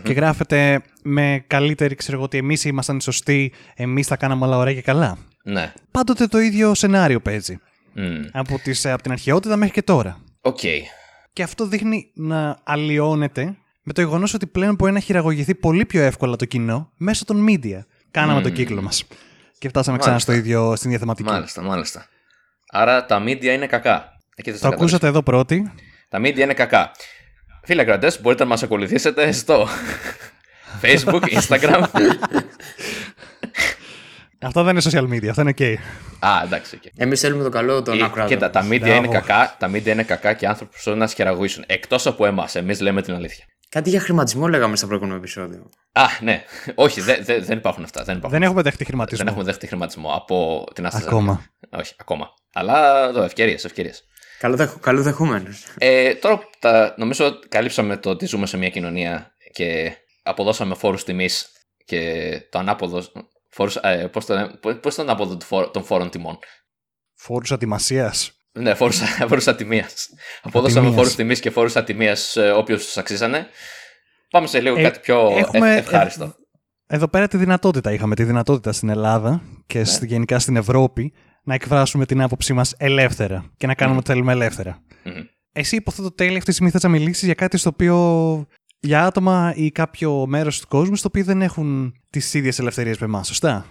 [0.04, 4.58] Και γράφεται με καλύτερη, ξέρω εγώ, ότι εμείς ήμασταν οι σωστοί, εμείς τα κάναμε όλα
[4.58, 5.18] ωραία και καλά.
[5.44, 5.74] Ναι.
[5.92, 7.58] Πάντοτε το ίδιο σενάριο παίζει.
[7.94, 8.22] Μμ.
[8.32, 10.18] Από, τις, από την αρχαιότητα μέχρι και τώρα.
[10.42, 10.60] Οκ.
[11.34, 16.02] Και αυτό δείχνει να αλλοιώνεται με το γεγονός ότι πλέον μπορεί να χειραγωγηθεί πολύ πιο
[16.02, 17.80] εύκολα το κοινό μέσω των media.
[18.12, 18.44] Κάναμε Μμμ.
[18.44, 19.04] τον κύκλο μας.
[19.60, 20.32] Και φτάσαμε ξανά Μάλιστα.
[20.34, 21.30] στο ίδιο, στην ίδια θεματική.
[21.30, 22.06] Μάλιστα, μάλιστα.
[22.72, 24.12] Άρα τα media είναι κακά.
[24.36, 24.84] Εκεί θες Το να καταλήξω.
[24.96, 25.72] ακούσατε εδώ πρώτοι.
[26.10, 26.92] Τα media είναι κακά.
[27.68, 29.68] Φίλοι ακροατές, μπορείτε να μας ακολουθήσετε στο
[30.82, 31.84] Facebook, Instagram.
[34.42, 35.76] Αυτά δεν είναι social media, αυτά είναι ok.
[36.20, 36.76] Α, εντάξει.
[36.76, 36.82] οκ.
[36.96, 38.34] Εμείς θέλουμε το καλό των Ε, ακροατών.
[38.36, 38.96] Κοίτα, τα media Μπράβο.
[38.96, 41.64] είναι κακά, τα media είναι κακά και οι άνθρωποι προσπαθούν να χειραγωγήσουν.
[41.68, 43.46] Εκτός από εμάς, εμείς λέμε την αλήθεια.
[43.70, 45.70] Κάτι για χρηματισμό λέγαμε στο προηγούμενο επεισόδιο.
[45.92, 46.44] Α, ναι.
[46.76, 48.04] Όχι, δε- δε- δεν υπάρχουν αυτά.
[48.04, 48.40] Δεν, υπάρχουν.
[48.40, 49.18] Δεν έχουμε δεχτεί χρηματισμό.
[49.24, 51.06] Δεν έχουμε δεχτεί χρηματισμό από την AstraZeneca.
[51.06, 51.44] Ακόμα.
[51.70, 52.28] Όχι, ακόμα.
[52.54, 54.04] Αλλά εδώ, ευκαιρίες, ευκαιρίες.
[54.40, 54.80] Καλοδεχ...
[54.80, 55.48] Καλοδεχούμενο.
[55.78, 59.92] Ε, τώρα τα, νομίζω καλύψαμε το ότι ζούμε σε μια κοινωνία και
[60.24, 61.52] αποδώσαμε φόρους τιμής
[61.86, 63.04] και το ανάποδο.
[63.50, 66.40] Φόρους, ε, πώς, το, λέμε- πώς, πώς το ανάποδο του φόρ- των φόρων τιμών.
[67.16, 68.32] Φόρους ατιμασίας.
[68.52, 70.08] Ναι, φόρους, φόρους ατιμίας.
[70.42, 70.96] Αποδώσαμε Ατιμίας.
[71.02, 73.48] φόρους τιμής και φόρους ατιμίας ε, όποιους τους αξίζανε.
[74.30, 76.36] Πάμε σε λίγο Ε, κάτι πιο έχουμε- ευ- ευχάριστο.
[76.88, 81.14] Εδώ πέρα τη δυνατότητα είχαμε, τη δυνατότητα στην Ελλάδα και στη- γενικά στην Ευρώπη
[81.48, 84.04] να εκφράσουμε την άποψή μας ελεύθερα και να κάνουμε Μμμ.
[84.06, 84.82] ό,τι θέλουμε ελεύθερα.
[85.04, 85.14] Μμμ.
[85.52, 88.48] Εσύ υποθέτω τέλει αυτή τη στιγμή θες να μιλήσεις για κάτι στο οποίο.
[88.80, 93.06] για άτομα ή κάποιο μέρος του κόσμου στο οποίο δεν έχουν τις ίδιες ελευθερίες με
[93.06, 93.66] εμάς, σωστά;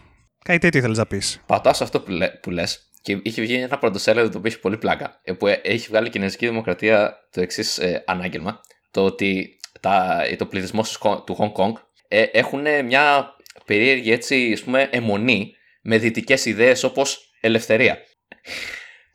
[0.44, 1.42] Κάτι τέτοιο ήθελε να πεις.
[1.46, 4.60] Πατάω σε αυτό που, λέ, που λες και είχε βγει ένα πρωτοσέλιδο το οποίο έχει
[4.60, 5.20] πολύ πλάκα.
[5.22, 8.60] ε, Που ε, έχει βγάλει η Κινέζικη Δημοκρατία το εξής ε, ανάγγελμα.
[8.90, 10.82] Το ότι τα, το πληθυσμό
[11.26, 11.72] του Hong Kong
[12.08, 13.34] ε, έχουν μια
[13.64, 17.98] περίεργη έτσι, ας πούμε, αιμονή με δυτικές ιδέες όπως ελευθερία.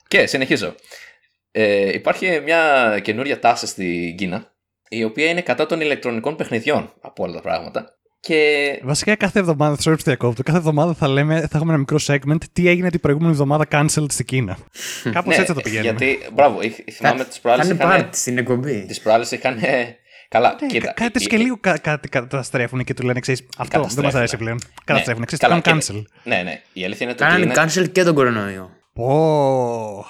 [0.08, 0.76] Και συνεχίζω.
[1.52, 4.54] Ε, υπάρχει μια καινούρια τάση στην Κίνα,
[4.90, 7.96] η οποία είναι κατά των ηλεκτρονικών παιχνιδιών από όλα τα πράγματα.
[8.20, 8.80] Και...
[8.84, 12.44] Βασικά κάθε εβδομάδα, sorry που διακόπτω, κάθε εβδομάδα θα, λέμε, θα έχουμε ένα μικρό segment
[12.54, 14.58] τι έγινε την προηγούμενη εβδομάδα cancelled στην Κίνα.
[15.04, 15.96] Κάπως ναι, έτσι θα το πηγαίνουμε.
[15.98, 16.60] Γιατί, μπράβο,
[16.92, 17.68] θυμάμαι τις προάλλες.
[17.68, 18.86] Θα είναι part στην εκπομπή.
[18.86, 19.60] Τις προάλλες είχαν.
[20.32, 20.92] Καλά, ναι, κοίτα.
[20.94, 23.48] Κάτι και λίγο κάτι καταστρέφουν και του λένε ξέρεις.
[23.58, 24.60] Αυτό δεν μας αρέσει πλέον.
[24.84, 25.26] Καταστρέφουν.
[25.26, 26.04] Ξέρεις, κάνουν cancel.
[26.24, 26.62] Ναι, ναι.
[26.74, 27.24] Η αλήθεια είναι ότι.
[27.24, 27.54] Κάνανε είναι...
[27.56, 28.70] cancel και τον κορονοϊό.
[28.94, 30.06] Πω.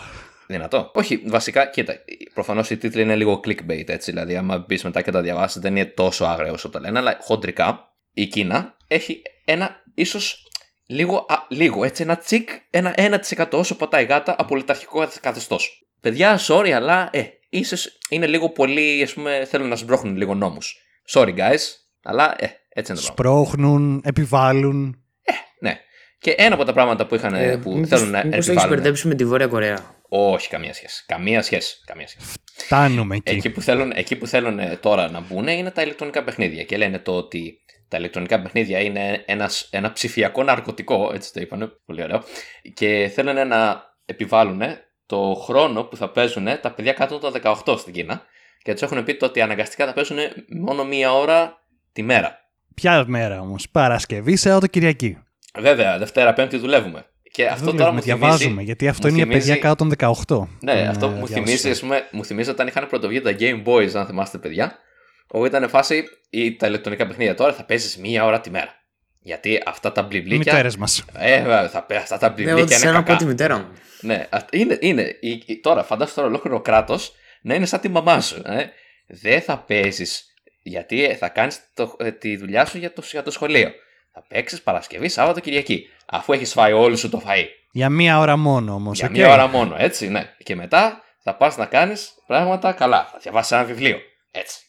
[0.47, 0.91] Δυνατό.
[0.93, 1.93] Όχι, βασικά, κοίτα.
[2.34, 4.12] Προφανώς οι τίτλοι είναι λίγο clickbait έτσι.
[4.12, 6.99] Δηλαδή, άμα μπεις μετά και τα διαβάσεις, δεν είναι τόσο άγριο όσο το λένε.
[6.99, 7.79] Αλλά χοντρικά
[8.13, 10.47] η Κίνα έχει ένα ίσως
[10.86, 12.93] λίγο, α, λίγο έτσι, ένα τσικ, ένα
[13.38, 15.88] 1% όσο πατάει γάτα από λιταρχικό καθεστώς.
[16.01, 20.77] Παιδιά, sorry, αλλά ε, ίσως είναι λίγο πολύ, ας πούμε, θέλουν να σμπρώχνουν λίγο νόμους.
[21.09, 21.59] Sorry, guys,
[22.03, 23.43] αλλά ε, έτσι είναι το πράγμα.
[23.43, 25.03] Σπρώχνουν, επιβάλλουν.
[25.21, 25.79] Ε, ναι.
[26.19, 28.69] Και ένα από τα πράγματα που, είχαν, ε, που μήπως, θέλουν να μήπως επιβάλλουν.
[28.69, 31.03] το μπερδέψει με τη Βόρεια Κορέα; Όχι, καμία σχέση.
[31.07, 31.81] Καμία σχέση.
[31.85, 32.33] Καμία σχέση.
[32.53, 33.31] Φτάνουμε εκεί.
[33.31, 36.63] Εκεί που θέλουν, εκεί που θέλουν τώρα να μπουν είναι τα ηλεκτρονικά παιχνίδια.
[36.63, 41.67] Και λένε το ότι τα ηλεκτρονικά παιχνίδια είναι ένας, ένα ψηφιακό ναρκωτικό, έτσι το είπανε,
[41.85, 42.23] πολύ ωραίο,
[42.73, 44.61] και θέλουν να επιβάλλουν
[45.12, 48.21] το χρόνο που θα παίζουν τα παιδιά κάτω από τα 18 στην Κίνα
[48.63, 50.17] και τους έχουν πει το ότι αναγκαστικά θα παίζουν
[50.60, 51.62] μόνο μία ώρα
[51.93, 52.39] τη μέρα.
[52.76, 54.38] Ποια μέρα όμως, Παρασκευή,
[54.69, 55.17] Κυριακή.
[55.60, 57.06] Βέβαια, Δευτέρα, Πέμπτη δουλεύουμε.
[57.32, 60.15] Και αυτό δουλεύουμε, τώρα μου διαβάζουμε, θυμίζει, γιατί αυτό είναι θυμίζει, για παιδιά κάτω των
[60.28, 60.47] 18.
[60.60, 64.06] Ναι, αυτό μου θυμίζει, ας πούμε, μου θυμίζει όταν είχαν πρωτοβγεί τα Game Boys, αν
[64.06, 64.78] θυμάστε παιδιά,
[65.28, 68.81] όπου ήταν φάση ή τα ηλεκτρονικά παιχνίδια τώρα θα παίζεις μία ώρα τη μέρα.
[69.23, 70.38] Γιατί αυτά τα μπλιμπλίκια.
[70.38, 71.05] Μητέρες μας.
[71.17, 72.86] Ε, βέβαια, θα, αυτά τα μπλιμπλίκια είναι.
[72.86, 72.97] κακά.
[72.97, 73.67] από τη μητέρα μου.
[74.01, 74.77] Ναι, είναι.
[74.81, 75.19] είναι.
[75.62, 78.41] Τώρα, φαντάσου τώρα ολόκληρο κράτος να είναι σαν τη μαμά σου.
[78.45, 78.65] Ε.
[79.07, 80.25] Δεν θα παίζεις.
[80.63, 81.60] Γιατί θα κάνεις
[81.97, 83.71] ε, τη δουλειά σου για το, για το σχολείο.
[84.13, 85.89] Θα παίξεις Παρασκευή, Σάββατο, Κυριακή.
[86.05, 87.45] Αφού έχεις φάει όλο σου το φαΐ.
[87.71, 88.97] Για μία ώρα μόνο όμως.
[88.97, 89.12] Για okay.
[89.12, 90.34] μία ώρα μόνο, έτσι, ναι.
[90.43, 93.10] Και μετά θα πας να κάνεις πράγματα καλά.
[93.12, 93.99] Θα διαβάσεις ένα βιβλίο.
[94.31, 94.60] Έτσι.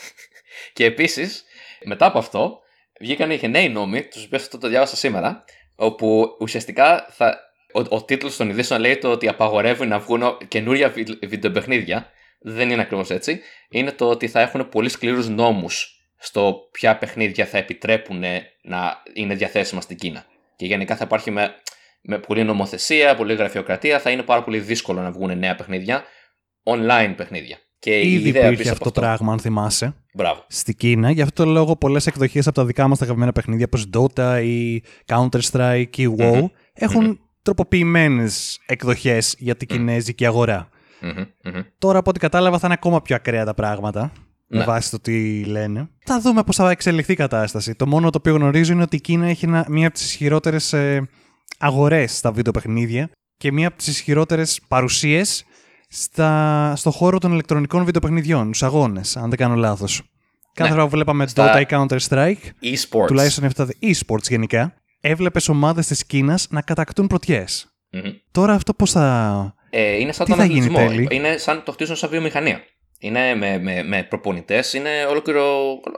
[0.76, 1.44] και επίσης,
[1.84, 2.60] μετά από αυτό,
[3.00, 5.44] βγήκαν είχε νέοι νόμοι, τους οποίου αυτό το διάβασα σήμερα,
[5.76, 7.38] όπου ουσιαστικά θα,
[7.72, 12.10] ο, ο τίτλος των ειδήσεων λέει το ότι απαγορεύουν να βγουν καινούρια βιντεοπαιχνίδια.
[12.40, 13.40] Δεν είναι ακριβώς έτσι.
[13.70, 18.24] Είναι το ότι θα έχουν πολύ σκληρούς νόμους στο ποια παιχνίδια θα επιτρέπουν
[18.62, 20.24] να είναι διαθέσιμα στην Κίνα.
[20.56, 21.54] Και γενικά θα υπάρχει με,
[22.00, 23.98] με πολλή νομοθεσία, πολλή γραφειοκρατία.
[23.98, 26.04] Θα είναι πάρα πολύ δύσκολο να βγουν νέα παιχνίδια,
[26.62, 27.58] online παιχνίδια.
[27.78, 29.94] Και Ήδη η ιδέα υπήρχε αυτό το πράγμα, αν θυμάσαι.
[30.14, 30.44] Μπράβο.
[30.48, 31.10] Στη Κίνα.
[31.10, 34.40] Γι' αυτό το λόγο πολλές εκδοχές από τα δικά μας τα αγαπημένα παιχνίδια, όπως Dota
[34.44, 36.50] ή Counter-Strike ή WoW, mm-hmm.
[36.72, 37.18] έχουν mm-hmm.
[37.42, 39.76] τροποποιημένες εκδοχές για την mm-hmm.
[39.76, 40.68] κινέζικη αγορά.
[41.02, 41.64] Mm-hmm.
[41.78, 44.12] Τώρα, από ό,τι κατάλαβα, θα είναι ακόμα πιο ακραία τα πράγματα.
[44.50, 44.58] Ναι.
[44.58, 45.88] Με βάση το τι λένε.
[46.04, 47.74] Θα δούμε πώς θα εξελιχθεί η κατάσταση.
[47.74, 51.08] Το μόνο το οποίο γνωρίζω είναι ότι η Κίνα έχει μία από τις ισχυρότερες ε,
[51.58, 55.44] αγορές στα βίντεο παιχνίδια και μία από τις ισχυρότερες παρουσίες
[55.88, 60.02] στα, στο χώρο των ηλεκτρονικών βιντεοπαιχνιδιών, στου αγώνες, αν δεν κάνω λάθος.
[60.52, 60.76] Κάθε ναι.
[60.76, 61.54] φορά που βλέπαμε Στα...
[61.54, 63.06] Dota ή Counter-Strike, e-sports.
[63.06, 67.78] τουλάχιστον αυτά e-sports γενικά, έβλεπες ομάδες της Κίνας να κατακτούν πρωτιές.
[67.92, 68.14] Mm-hmm.
[68.30, 69.54] Τώρα αυτό πώς θα.
[69.70, 70.88] Ε, είναι σαν Τι τον θα γίνει αθλητισμό.
[70.88, 72.60] τέλει; Είναι σαν το χτίζουν σαν βιομηχανία.
[72.98, 75.42] Είναι με, με, με προπονητές, είναι ολόκληρο.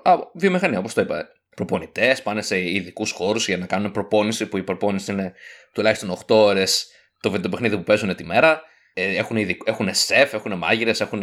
[0.02, 1.28] Α, βιομηχανία, όπως το είπα.
[1.56, 5.32] Προπονητές πάνε σε ειδικούς χώρους για να κάνουν προπόνηση, που η προπόνηση είναι
[5.72, 6.86] τουλάχιστον 8 ώρες
[7.20, 8.62] το βιντεοπαιχνίδι που παίζουν τη μέρα.
[9.00, 9.60] Ε, έχουν, ειδικ...
[9.64, 11.22] έχουν σεφ, έχουν μάγειρες, έχουν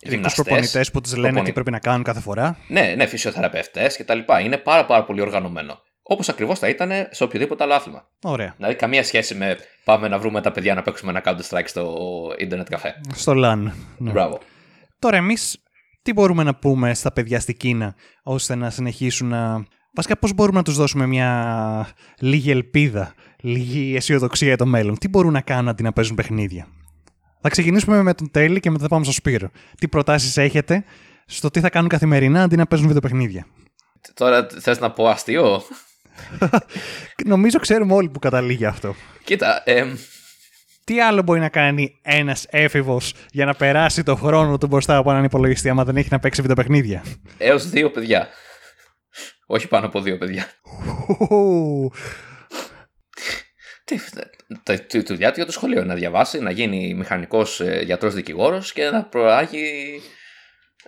[0.00, 2.58] Ειδικούς προπονητές που τους λένε Προπονη- τι πρέπει να κάνουν κάθε φορά.
[2.68, 4.18] Ναι, ναι, φυσιοθεραπευτές κτλ.
[4.44, 5.82] Είναι πάρα, πάρα πολύ οργανωμένο.
[6.02, 8.08] Όπως ακριβώς θα ήταν σε οποιοδήποτε άλλο άθλημα.
[8.22, 8.54] Ωραία.
[8.56, 11.96] Δηλαδή, καμία σχέση με πάμε να βρούμε τα παιδιά να παίξουμε ένα Counter-Strike στο
[12.38, 12.94] Ιντερνετ καφέ.
[13.14, 13.72] Στο LAN.
[13.98, 14.10] Ναι.
[14.10, 14.38] Μπράβο.
[14.98, 15.62] Τώρα, εμείς
[16.02, 19.64] τι μπορούμε να πούμε στα παιδιά στη Κίνα ώστε να συνεχίσουν να.
[19.94, 21.88] Βασικά, πώς μπορούμε να τους δώσουμε μια
[22.20, 26.66] λίγη ελπίδα, λίγη αισιοδοξία για το μέλλον; Τι μπορούν να κάνουν αντί να παίζουν παιχνίδια;
[27.40, 29.50] Θα ξεκινήσουμε με τον Τέλη και μετά θα πάμε στο Σπύρο.
[29.78, 30.84] Τι προτάσεις έχετε
[31.26, 33.46] στο τι θα κάνουν καθημερινά αντί να παίζουν βιντεοπαιχνίδια;
[34.14, 35.62] Τώρα θες να πω αστείο;
[37.24, 38.94] Νομίζω ξέρουμε όλοι που καταλήγει αυτό.
[39.24, 39.84] Κοίτα, ε,
[40.84, 45.10] Τι άλλο μπορεί να κάνει ένας έφηβος για να περάσει το χρόνο του μπροστά από
[45.10, 47.04] έναν υπολογιστή, άμα δεν έχει να παίξει βιντεοπαιχνίδια;
[47.38, 48.28] έως δύο παιδιά.
[49.46, 50.46] Όχι πάνω από δύο παιδιά.
[53.84, 54.30] Τι, τα-
[54.86, 55.84] τη δουλειά του για το σχολείο.
[55.84, 60.00] Να διαβάσει, να γίνει μηχανικός γιατρός δικηγόρος και να προάγει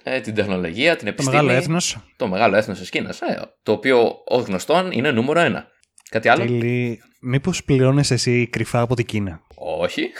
[0.03, 1.37] ε, την τεχνολογία, την το επιστήμη.
[1.37, 1.99] μεγάλο έθνος.
[2.17, 3.21] Το μεγάλο έθνος της Κίνας.
[3.21, 5.67] Ε, το οποίο ως γνωστόν είναι νούμερο ένα.
[6.11, 10.11] Κάτι άλλο; Τέλει, μήπως πληρώνεις εσύ κρυφά από την Κίνα; Όχι.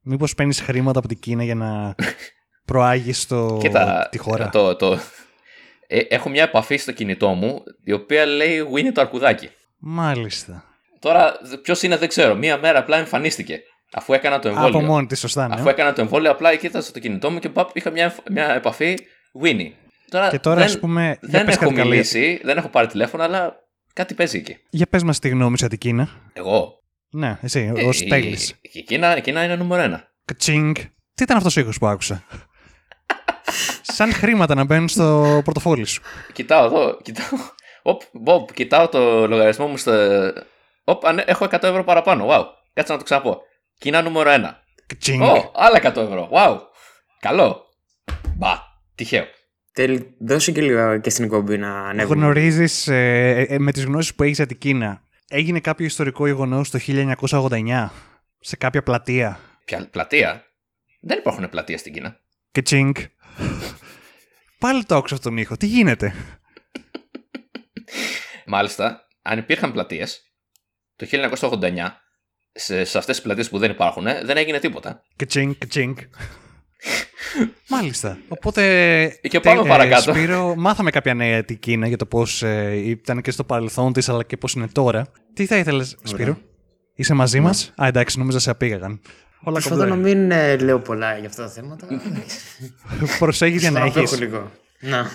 [0.00, 1.94] Μήπως παίρνεις χρήματα από την Κίνα για να
[2.70, 3.58] προάγεις το...
[3.60, 4.98] Κοίτα, τη χώρα; Το, το,
[5.86, 9.48] Ε, έχω μια επαφή στο κινητό μου η οποία λέει Winnie το αρκουδάκι.
[9.78, 10.64] Μάλιστα.
[11.04, 12.34] Τώρα, ποιος είναι δεν ξέρω.
[12.34, 13.60] Μία μέρα απλά εμφανίστηκε.
[13.92, 14.78] Αφού έκανα το εμβόλιο.
[14.78, 15.48] Από μόνη της, σωστά.
[15.48, 15.54] Ναι.
[15.54, 18.98] Αφού έκανα το εμβόλιο, απλά κοίταζα το κινητό μου και παπ, είχα μια, μια επαφή
[19.42, 19.70] Winnie.
[20.10, 21.18] Τώρα, και τώρα, δεν, ας πούμε.
[21.20, 23.54] δεν έχω μιλήσει, δεν έχω πάρει τηλέφωνο, αλλά
[23.92, 24.56] κάτι παίζει εκεί.
[24.70, 26.08] Για πες μας τη γνώμη σου για την Κίνα.
[26.32, 26.72] Εγώ.
[27.10, 28.38] Ναι, εσύ, ω ε, τέλει.
[28.60, 30.12] Η, Κίνα, η Κίνα είναι νούμερο ένα.
[30.24, 30.74] Κτσίνγκ.
[31.14, 32.24] Τι ήταν αυτός ο ήχος που άκουσα;
[33.96, 36.02] Σαν χρήματα να μπαίνουν στο πορτοφόλι σου.
[36.32, 36.96] Κοιτάω εδώ.
[37.02, 37.38] Κοιτάω.
[37.82, 39.92] Οπ, Μπομπ, κοιτάω το λογαριασμό μου στο.
[40.84, 42.26] Οπ, ναι, έχω 100 ευρώ παραπάνω.
[42.30, 42.44] Wow.
[42.72, 43.40] Κάτσε να το ξαναπώ.
[43.78, 44.50] Κίνα νούμερο 1.
[44.86, 45.22] Κτσίνγκ.
[45.22, 46.28] Oh, άλλα 100 ευρώ.
[46.32, 46.58] Wow.
[47.20, 47.64] Καλό.
[48.36, 48.58] Μπα.
[48.94, 49.24] Τυχαίο.
[49.72, 52.20] Τέλει, δώσε και λίγο και στην εκπομπή να ανέβουμε.
[52.20, 56.70] Γνωρίζεις ε, ε, με τις γνώσεις που έχεις για την Κίνα, έγινε κάποιο ιστορικό γεγονός
[56.70, 57.88] το 1989
[58.40, 60.44] σε κάποια πλατεία; Ποια πλατεία;
[61.00, 62.20] Δεν υπάρχουν πλατεία στην Κίνα.
[62.50, 62.96] Και τσίνκ.
[64.58, 65.56] Πάλι το άκουσα αυτόν τον ήχο.
[65.56, 66.14] Τι γίνεται;
[68.46, 70.33] Μάλιστα, αν υπήρχαν πλατείες
[70.96, 71.06] το
[71.50, 71.70] 1989,
[72.52, 75.02] σε, σε αυτές τις πλατείες που δεν υπάρχουν, δεν έγινε τίποτα.
[75.16, 75.98] Κτσίνκ, κτσίνκ.
[77.68, 78.18] Μάλιστα.
[78.28, 79.18] Οπότε.
[79.22, 80.10] Και πάμε τε, παρακάτω.
[80.10, 83.44] Ε, Σπύρο, μάθαμε κάποια νέα για την Κίνα για το πώς ε, ήταν και στο
[83.44, 85.06] παρελθόν της, αλλά και πώς είναι τώρα.
[85.34, 86.38] Τι θα ήθελες, Σπύρο,
[86.94, 89.00] Είσαι μαζί μας; Α, εντάξει, νόμιζα σε απήγαγαν.
[89.42, 91.86] Όλα Προσπαθώ να μην ε, λέω πολλά για αυτά τα θέματα.
[93.18, 94.18] Προσέχεις για να έχεις.
[94.18, 94.50] λίγο.
[94.80, 95.10] Να.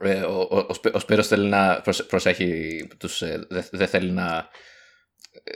[0.00, 4.48] Ε, ο, ο, ο Σπύρος θέλει να προσέχει, τους, ε, δεν δε θέλει να,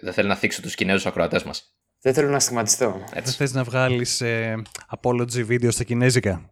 [0.02, 1.72] δεν θέλει να θίξει τους Κινέζους ακροατές μας.
[2.00, 3.04] Δεν θέλω να στιγματιστώ.
[3.12, 4.62] Δεν θες να βγάλεις ε,
[5.00, 6.50] apology βίντεο στα κινέζικα;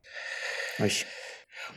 [0.78, 1.04] Όχι.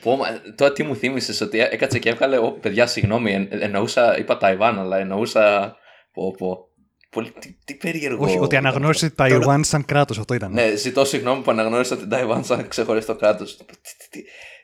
[0.02, 0.17] Πω,
[0.56, 2.38] τώρα τι μου θύμισες ότι έκατσε και έβγαλε.
[2.38, 4.17] Ο, παιδιά, συγγνώμη, εν, εννοούσα.
[4.17, 5.76] Είπα Ταϊβάν, αλλά εννοούσα.
[6.13, 6.67] Πω, πω.
[7.10, 8.26] Πολύ, τι, τι περίεργο.
[8.26, 9.63] Όχι, ότι αναγνώρισε Ταϊβάν τώρα...
[9.63, 10.52] σαν κράτος, αυτό ήταν.
[10.52, 13.60] Ναι, ζητώ συγγνώμη που αναγνώρισα την Ταϊβάν σαν ξεχωριστό κράτος.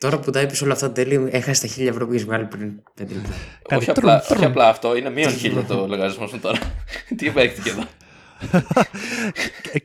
[0.05, 2.83] Τώρα που τα είπες όλα αυτά τέλειο, έχασε τα χίλια ευρώ που έχει βγάλει πριν
[2.93, 3.75] πέντε λεπτά.
[3.75, 6.57] όχι, απλά, όχι απλά αυτό, είναι μείον χίλια το λογαριασμό μου τώρα.
[7.17, 7.83] τι παίχτηκε εδώ;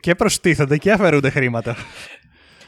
[0.01, 1.77] και προστίθενται και αφαιρούνται χρήματα.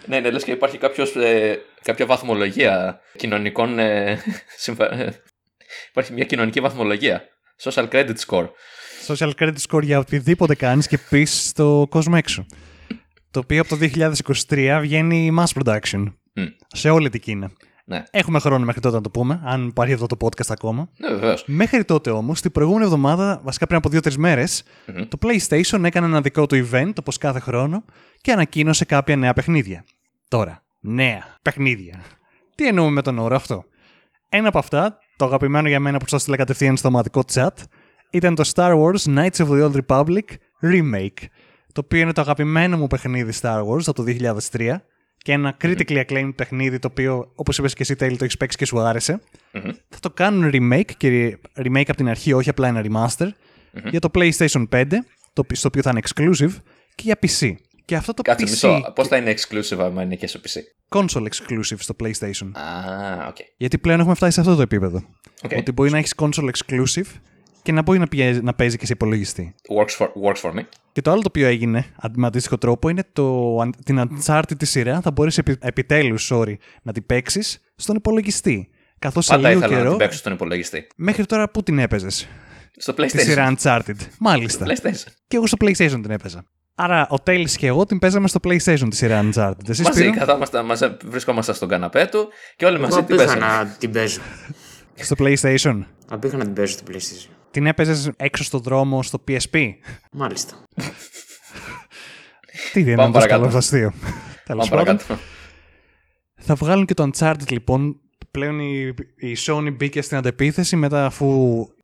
[0.07, 3.79] Ναι, ναι, λες και υπάρχει κάποιος, ε, κάποια βαθμολογία κοινωνικών...
[3.79, 4.19] Ε,
[5.88, 7.23] υπάρχει μια κοινωνική βαθμολογία.
[7.62, 8.49] Social credit score.
[9.07, 12.47] Social credit score για οτιδήποτε κάνεις και πεις στο κόσμο έξω.
[13.31, 13.88] το οποίο από το
[14.49, 16.05] 2023 βγαίνει mass production.
[16.68, 17.51] Σε όλη την Κίνα.
[17.85, 18.03] Ναι.
[18.11, 20.88] Έχουμε χρόνο μέχρι τότε να το πούμε, αν υπάρχει αυτό το podcast ακόμα.
[20.97, 21.45] Ναι, βεβαίως.
[21.47, 24.62] Μέχρι τότε όμως, την προηγούμενη εβδομάδα, βασικά πριν από δύο-τρεις
[25.09, 27.85] το PlayStation έκανε ένα δικό του event, όπως κάθε χρόνο,
[28.21, 29.85] και ανακοίνωσε κάποια νέα παιχνίδια.
[30.29, 32.03] Τώρα, νέα παιχνίδια.
[32.55, 33.64] Τι εννοούμε με τον όρο αυτό;
[34.29, 37.49] Ένα από αυτά, το αγαπημένο για μένα που σας έστειλα κατευθείαν στο ομαδικό chat,
[38.11, 40.25] ήταν το Star Wars Knights of the Old Republic
[40.62, 41.27] Remake.
[41.73, 44.05] Το οποίο είναι το αγαπημένο μου παιχνίδι Star Wars από το
[44.53, 44.77] 2003
[45.23, 48.57] και ένα critically acclaimed παιχνίδι το οποίο, όπως είπες και εσύ, Τέλη, το έχεις παίξει
[48.57, 49.21] και σου άρεσε.
[49.89, 53.29] Θα το κάνουν remake και remake από την αρχή, όχι απλά ένα remaster,
[53.91, 54.85] για το PlayStation 5,
[55.33, 56.53] το, στο οποίο θα είναι exclusive,
[56.95, 57.53] και για PC.
[57.85, 58.49] Και αυτό το Κάτσε PC...
[58.49, 60.61] μισό, πώς θα είναι exclusive άμα είναι και στο PC.
[60.99, 62.51] Console exclusive στο PlayStation.
[62.55, 63.47] Ah, okay.
[63.57, 65.03] Γιατί πλέον έχουμε φτάσει σε αυτό το επίπεδο.
[65.43, 65.57] Okay.
[65.57, 67.07] Ότι μπορεί να έχεις console exclusive
[67.62, 69.55] και να μπορεί να, πιέζει, να παίζει και σε υπολογιστή.
[69.79, 70.62] Works for, works for me.
[70.92, 75.01] Και το άλλο το οποίο έγινε με αντίστοιχο τρόπο είναι το, την Uncharted τη σειρά
[75.01, 76.33] θα μπορείς επι, επιτέλους
[76.83, 78.68] να την παίξεις στον υπολογιστή.
[78.98, 79.83] Καθώς σε λίγο ήθελα καιρό.
[79.83, 80.87] να την παίξω στον υπολογιστή.
[80.96, 82.29] Μέχρι τώρα πού την έπαιζες;
[82.77, 83.11] Στο PlayStation.
[83.11, 83.96] Τη σειρά Uncharted.
[84.18, 84.66] Μάλιστα.
[84.66, 85.12] PlayStation.
[85.29, 86.44] Και εγώ στο PlayStation την έπαιζα.
[86.75, 89.68] Άρα ο Τέλης και εγώ την παίζαμε στο PlayStation τη σειρά Uncharted.
[89.68, 93.40] Εσείς μαζί καθόμαστε, μαζί, βρισκόμαστε στον καναπέ του και όλοι μαζί την παίζαμε.
[93.40, 94.20] να την παίζω.
[94.94, 97.42] στο PlayStation; Απήχα να την παίζω στο PlayStation.
[97.53, 99.71] Την έπαιζες έξω στο δρόμο στο PSP.
[100.12, 100.55] Μάλιστα.
[102.73, 103.93] Τι είναι αυτός το καλό αστείο.
[104.45, 104.99] Τέλος πάντων.
[106.37, 108.01] Θα βγάλουν και το Uncharted λοιπόν.
[108.31, 111.27] Πλέον η, η Sony μπήκε στην αντεπίθεση μετά αφού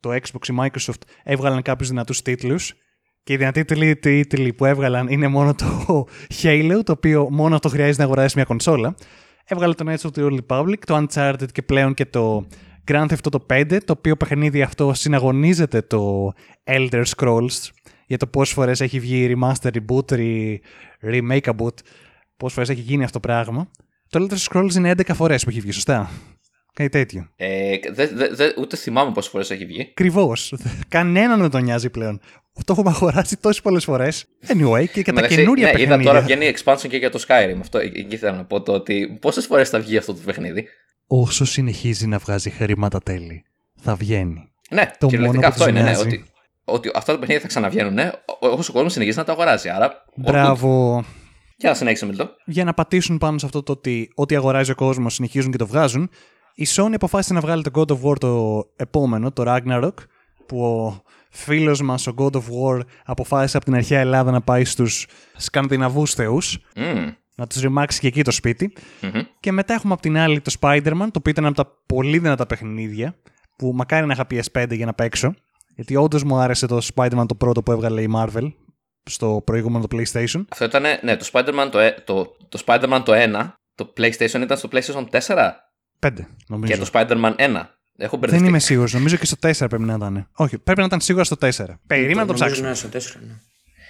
[0.01, 2.75] το Xbox και η Microsoft έβγαλαν κάποιους δυνατούς τίτλους.
[3.23, 6.07] Και οι δυνατοί τίτλοι που έβγαλαν είναι μόνο το
[6.43, 8.95] Halo, το οποίο μόνο αυτό χρειάζεται να αγοράσει μια κονσόλα.
[9.45, 12.47] Έβγαλε το Knights of the Old Republic, το Uncharted και πλέον και το
[12.89, 16.33] Grand Theft Auto 5, το οποίο παιχνίδι αυτό συναγωνίζεται το
[16.65, 17.69] Elder Scrolls
[18.07, 20.57] για το πόσες φορές έχει βγει remaster, reboot, re,
[21.03, 21.75] remake, boot,
[22.37, 23.71] πόσες φορές έχει γίνει αυτό το πράγμα.
[24.09, 26.11] Το Elder Scrolls είναι 11 φορές που έχει βγει, σωστά;
[26.73, 27.29] Κάτι τέτοιο.
[27.37, 29.81] Ε, δε, δε, δε, ούτε θυμάμαι πόσες φορές έχει βγει.
[29.91, 30.55] Ακριβώς.
[30.89, 32.21] Κανέναν δεν τον νοιάζει πλέον.
[32.65, 34.27] Το έχουμε αγοράσει τόσες πολλές φορές.
[34.47, 35.95] Anyway, και για τα καινούρια ναι, παιχνίδια.
[35.95, 37.57] Είδα τώρα βγαίνει expansion και για το Skyrim.
[37.61, 40.69] Αυτό εκεί ήθελα να πω το ότι πόσες φορές θα βγει αυτό το παιχνίδι
[41.09, 43.45] όσο συνεχίζει να βγάζει χρήματα τέλη,
[43.81, 44.49] θα βγαίνει.
[44.71, 46.25] Ναι, το μόνο που αυτό είναι, ναι, ότι,
[46.65, 49.69] ότι αυτά τα παιχνίδια θα ξαναβγαίνουν, ναι, όσο ο κόσμος συνεχίζει να τα αγοράζει.
[49.69, 51.05] Άρα, Μπράβο.
[51.57, 52.31] Για να συνέχισε, Μιλτό.
[52.45, 55.67] Για να πατήσουν πάνω σε αυτό το ότι ό,τι αγοράζει ο κόσμος συνεχίζουν και το
[55.67, 56.11] βγάζουν,
[56.55, 59.95] Η Sony αποφάσισε να βγάλει το God of War το επόμενο, το Ragnarok,
[60.47, 64.65] που ο φίλος μας, ο God of War, αποφάσισε από την αρχαία Ελλάδα να πάει
[64.65, 65.07] στους
[65.37, 67.13] σκανδιναβούς θεούς, Mm.
[67.39, 68.73] Να τους ρημάξει και εκεί το σπιτι
[69.41, 72.47] Και μετά έχουμε από την άλλη το Spider-Man, το οποίο ήταν από τα πολύ δυνατά
[72.47, 73.15] παιχνίδια,
[73.57, 75.35] που μακάρι να είχα PS5 για να παίξω,
[75.75, 78.53] γιατί όντως μου άρεσε το Spider-Man το πρώτο που έβγαλε η Marvel
[79.11, 80.45] στο προηγούμενο το PlayStation.
[80.49, 84.57] Αυτό ήταν, ναι, το Spider-Man το, ε- το, το, Spider-Man το 1, το PlayStation ήταν
[84.57, 85.51] στο PlayStation 4
[86.01, 86.11] 5,
[86.49, 86.73] νομίζω.
[86.73, 87.63] και το Spider-Man 1.
[88.01, 88.47] Έχω Δεν μπερδευτεί.
[88.49, 88.93] είμαι σίγουρος.
[88.95, 90.29] Νομίζω και στο 4 πρέπει να ήταν.
[90.33, 91.49] Όχι, πρέπει να ήταν σίγουρα στο 4.
[91.87, 92.61] Περίμενα να το Νομίζω ψάξω.
[92.63, 93.33] να είναι στο 4, ναι.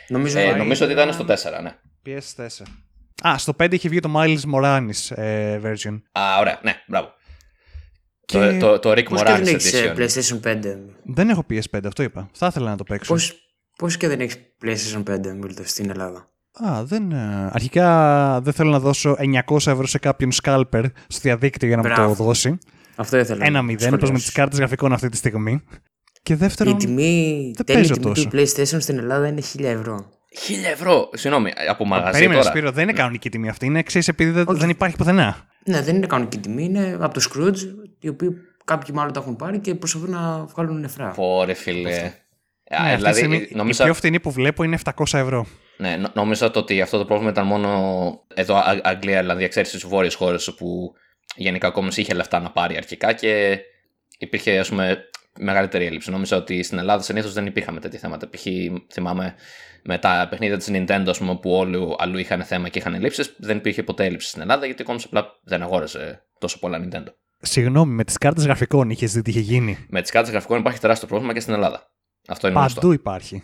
[0.08, 1.74] Νομίζω, Ε, να- νομίζω ότι ήταν στο 4, ναι.
[2.06, 2.62] PS4.
[3.26, 6.00] Α, στο 5 είχε βγει το Miles Morales ε, version.
[6.12, 7.08] Α, ωραία, ναι, μπράβο.
[8.24, 9.98] Και Το, το, το Rick Πώς και δεν Moranis έχεις ε, Edition.
[10.00, 10.62] PlayStation 5.
[11.04, 12.28] δεν έχω PS5, αυτό είπα.
[12.32, 13.12] Θα ήθελα να το παίξω.
[13.12, 13.34] Πώς,
[13.78, 16.30] πώς και δεν έχεις PlayStation 5 Μίλτο, στην Ελλάδα;
[16.64, 17.12] Α, δεν.
[17.12, 19.16] ε, Αρχικά δεν θέλω να δώσω
[19.48, 22.14] 900 ευρώ σε κάποιον scalper στο διαδίκτυο για να μου Μπράβο.
[22.16, 22.58] το δώσει.
[22.96, 23.44] Αυτό ήθελα.
[23.44, 24.24] Ένα να μηδέν, όπως με σχολιάσεις.
[24.26, 25.62] τις κάρτες γραφικών αυτή τη στιγμή.
[26.22, 28.28] Και δεύτερον, Η τιμή, δεν τέλη παίζω τιμή τόσο.
[28.28, 30.08] του PlayStation στην Ελλάδα είναι 1000 ευρώ.
[30.48, 32.50] 1000 ευρώ, συγγνώμη, από μαγαζί περίμενε τώρα.
[32.50, 33.66] Σπύρο, δεν είναι κανονική τιμή αυτή.
[33.66, 35.46] Είναι εξής επειδή δεν, δεν υπάρχει πουθενά.
[35.64, 37.58] Ναι, δεν είναι κανονική τιμή, είναι από το Scrooge,
[38.00, 38.28] οι οποίοι
[38.64, 41.08] κάποιοι μάλλον τα έχουν πάρει και προσπαθούν να βγάλουν νεφρά.
[41.10, 41.90] Πόρε, φίλε.
[41.90, 45.46] Α, Ναι, αυτή τη δηλαδή, στιγμή νόμιζα, Η πιο φθηνή που βλέπω είναι 700 ευρώ.
[45.76, 47.68] ναι, νο- νόμιζα το ότι αυτό το πρόβλημα ήταν μόνο
[48.34, 50.92] εδώ, Α- Αγγλία, δηλαδή εξαίρεση στις βόρειες χώρες, όπου
[51.36, 53.58] γενικά ο κόμμα είχε λεφτά να πάρει αρχικά και
[54.18, 55.04] υπήρχε, ας πούμε,
[55.38, 56.10] μεγαλύτερη έλλειψη.
[56.10, 58.28] Νόμιζα ότι στην Ελλάδα συνήθως δεν υπήρχαμε τέτοια θέματα.
[58.28, 58.44] Π.χ.
[58.92, 59.34] θυμάμαι
[59.82, 63.34] με τα παιχνίδια της Nintendo, ας πούμε, που όλοι αλλού είχαν θέμα και είχαν ελλείψεις,
[63.38, 67.06] δεν υπήρχε ποτέ έλλειψη στην Ελλάδα γιατί ο κόμμα απλά δεν αγόρασε τόσο πολλά Nintendo.
[67.40, 70.78] Συγγνώμη, με τις κάρτες γραφικών είχες δει τι είχε γίνει; Με τις κάρτες γραφικών υπάρχει
[70.80, 71.90] τεράστιο πρόβλημα και στην Ελλάδα.
[72.28, 72.92] Αυτό είναι Παντού γνωστό.
[72.92, 73.42] υπάρχει.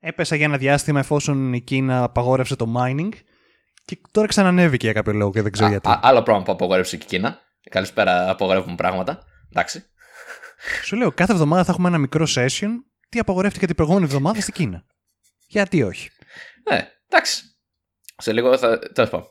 [0.00, 3.08] Έπεσε για ένα διάστημα εφόσον η Κίνα απαγόρευσε το mining
[3.84, 5.88] και τώρα ξανανέβηκε για κάποιο λόγο και δεν ξέρω Α, γιατί.
[5.88, 7.38] α, άλλο πράγμα που απογορεύσε και η Κίνα.
[7.70, 9.18] Καλησπέρα, απογορεύουμε πράγματα.
[9.50, 9.84] Εντάξει.
[10.84, 12.70] Σου λέω, κάθε εβδομάδα θα έχουμε ένα μικρό session.
[13.08, 14.86] Τι απαγορεύτηκε την προηγούμενη εβδομάδα στην Κίνα;
[15.46, 16.10] Γιατί όχι;
[16.70, 17.42] Ναι, εντάξει.
[18.16, 18.78] Σε λίγο θα.
[18.78, 19.26] Τέλος πάντων.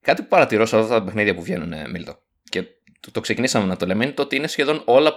[0.00, 2.62] Κάτι που παρατηρώ σε αυτά τα παιχνίδια που βγαίνουν, ε, Μίλτο, και
[3.00, 5.14] το, το ξεκινήσαμε να το λέμε, είναι το ότι είναι σχεδόν όλα.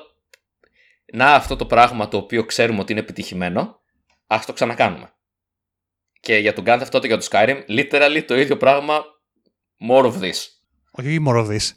[1.14, 3.82] Να αυτό το πράγμα το οποίο ξέρουμε ότι είναι επιτυχημένο,
[4.28, 5.14] ας το ξανακάνουμε.
[6.20, 9.04] Και για τον Grand Theft Auto και για το Skyrim, literally το ίδιο πράγμα,
[9.90, 10.36] more of this.
[10.92, 11.70] Όχι μόνο this.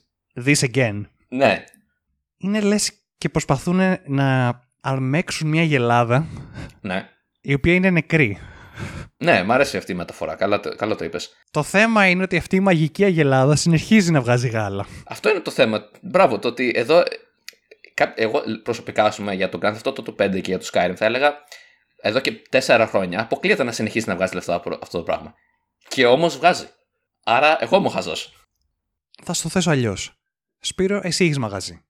[0.44, 1.02] This again.
[1.28, 1.64] Ναι,
[2.36, 6.26] Είναι λες και προσπαθούν να αρμέξουν μια γελάδα
[6.80, 7.08] ναι.
[7.40, 8.38] η οποία είναι νεκρή.
[9.16, 10.34] Ναι, μ' αρέσει αυτή η μεταφορά.
[10.34, 11.30] Καλά, το- καλά το είπες.
[11.50, 14.86] Το θέμα είναι ότι αυτή η μαγική αγελάδα συνεχίζει να βγάζει γάλα.
[15.06, 15.90] Αυτό είναι το θέμα.
[16.02, 16.98] Μπράβο, το ότι εδώ.
[16.98, 17.04] ε,
[17.94, 20.68] κα- Εγώ προσωπικά, ας πούμε, για τον Grand Theft Auto το 5 και για το
[20.72, 21.34] Skyrim, θα έλεγα
[22.02, 25.34] εδώ και 4 χρόνια αποκλείεται να συνεχίσει να βγάζει λεφτά από αυτό το πράγμα.
[25.88, 26.66] Και όμως βγάζει.
[27.24, 28.14] Άρα, εγώ είμαι ο χαζό.
[29.22, 30.12] Θα στο θέσω αλλιώς.
[30.60, 31.84] Σπύρο, εσύ έχεις μαγαζί.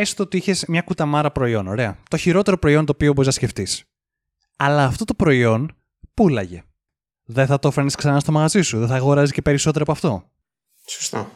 [0.00, 2.02] Έστω ότι είχες μια κουταμάρα προϊόν, ωραία.
[2.10, 3.84] Το χειρότερο προϊόν το οποίο μπορείς να σκεφτείς.
[4.56, 5.76] Αλλά αυτό το προϊόν
[6.14, 6.62] πούλαγε.
[7.24, 10.30] Δεν θα το έφερνες ξανά στο μαγαζί σου, δεν θα αγοράζεις και περισσότερο από αυτό.
[10.88, 11.30] Σωστά.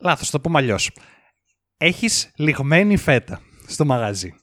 [0.00, 0.90] Λάθος, το πούμε αλλιώς.
[1.76, 4.34] Έχεις λιγμένη φέτα στο μαγαζί.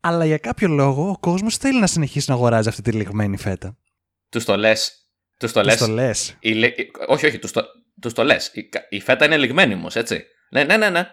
[0.00, 3.78] Αλλά για κάποιο λόγο ο κόσμος θέλει να συνεχίσει να αγοράζει αυτή τη λιγμένη φέτα.
[4.28, 5.10] Τους το λες.
[5.38, 5.76] Τους το λες.
[5.78, 6.38] Πώς το λες.
[7.06, 7.62] Όχι, όχι, τους το,
[8.00, 8.50] τους το λες.
[8.54, 10.24] Η, κα- η φέτα είναι λιγμένη όμως, έτσι.
[10.50, 11.10] Ναι, ναι, ναι, ναι.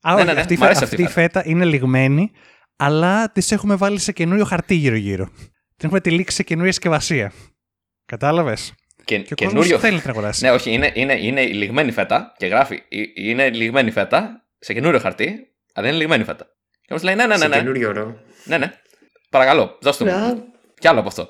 [0.00, 1.42] Α, Ναι, όχι, ναι, ναι, αυτή, η μ' φέτα, αρέσει αυτή αυτή η η φέτα
[1.46, 2.30] είναι λιγμένη,
[2.76, 5.24] αλλά τη έχουμε βάλει σε καινούριο χαρτί γύρω-γύρω.
[5.76, 7.32] Την έχουμε τυλίξει σε καινούρια συσκευασία.
[8.06, 8.74] Κατάλαβες;
[9.04, 9.78] Και, Και ο κόσμος καινούριο.
[9.78, 10.44] θέλει να την αγοράσει.
[10.44, 12.74] Ναι, όχι, είναι, είναι, είναι η λιγμένη φέτα και γράφει.
[12.88, 15.38] «Ε- Είναι λιγμένη φέτα σε καινούριο χαρτί,
[15.74, 16.46] αλλά είναι λιγμένη φέτα.
[16.82, 17.56] Και όμω λέει ναι, ναι, ναι, Σε ναι.
[17.56, 18.16] καινούριο ώρο.
[18.44, 18.72] Ναι, ναι.
[19.30, 20.10] Παρακαλώ, δώστε μου.
[20.10, 20.34] Ναι,
[20.78, 21.28] Κι άλλο από αυτό.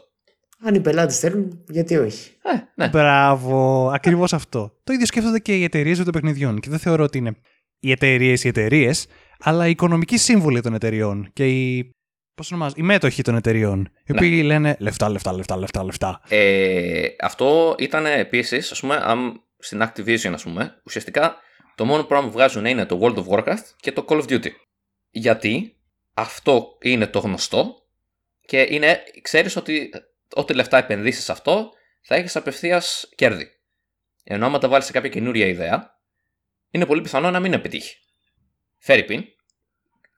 [0.64, 2.30] αν οι πελάτες θέλουν, γιατί όχι.
[2.42, 2.88] Ε, ναι.
[2.88, 4.72] Μπράβο, ακριβώς αυτό.
[4.84, 6.60] Το ίδιο σκέφτονται και οι εταιρείες των παιχνιδιών.
[6.60, 7.36] Και δεν θεωρώ ότι είναι
[7.80, 9.06] οι εταιρείες οι εταιρείες,
[9.38, 11.90] αλλά οι οικονομικοί σύμβουλοι των εταιρεών και οι.
[12.34, 13.80] Πώς το ονομάζω, οι μέτοχοι των εταιρεών.
[13.80, 14.16] Οι Ναι.
[14.18, 16.20] οποίοι λένε λεφτά, λεφτά, λεφτά, λεφτά, λεφτά.
[16.28, 21.36] Ε, αυτό ήταν επίσης, ας πούμε, αν, στην Activision, ας πούμε, ουσιαστικά
[21.74, 24.50] το μόνο πράγμα που βγάζουν είναι το World of Warcraft και το Call of Duty.
[25.10, 25.76] Γιατί
[26.14, 27.74] αυτό είναι το γνωστό
[28.46, 29.90] και είναι, ξέρεις ότι
[30.34, 31.70] ό,τι λεφτά επενδύσεις σε αυτό
[32.02, 33.46] θα έχεις απευθείας κέρδη.
[34.24, 35.97] Ενώ άμα τα βάλεις σε κάποια καινούρια ιδέα,
[36.70, 37.96] είναι πολύ πιθανό να μην επιτύχει.
[38.78, 39.24] Φέρει πιν.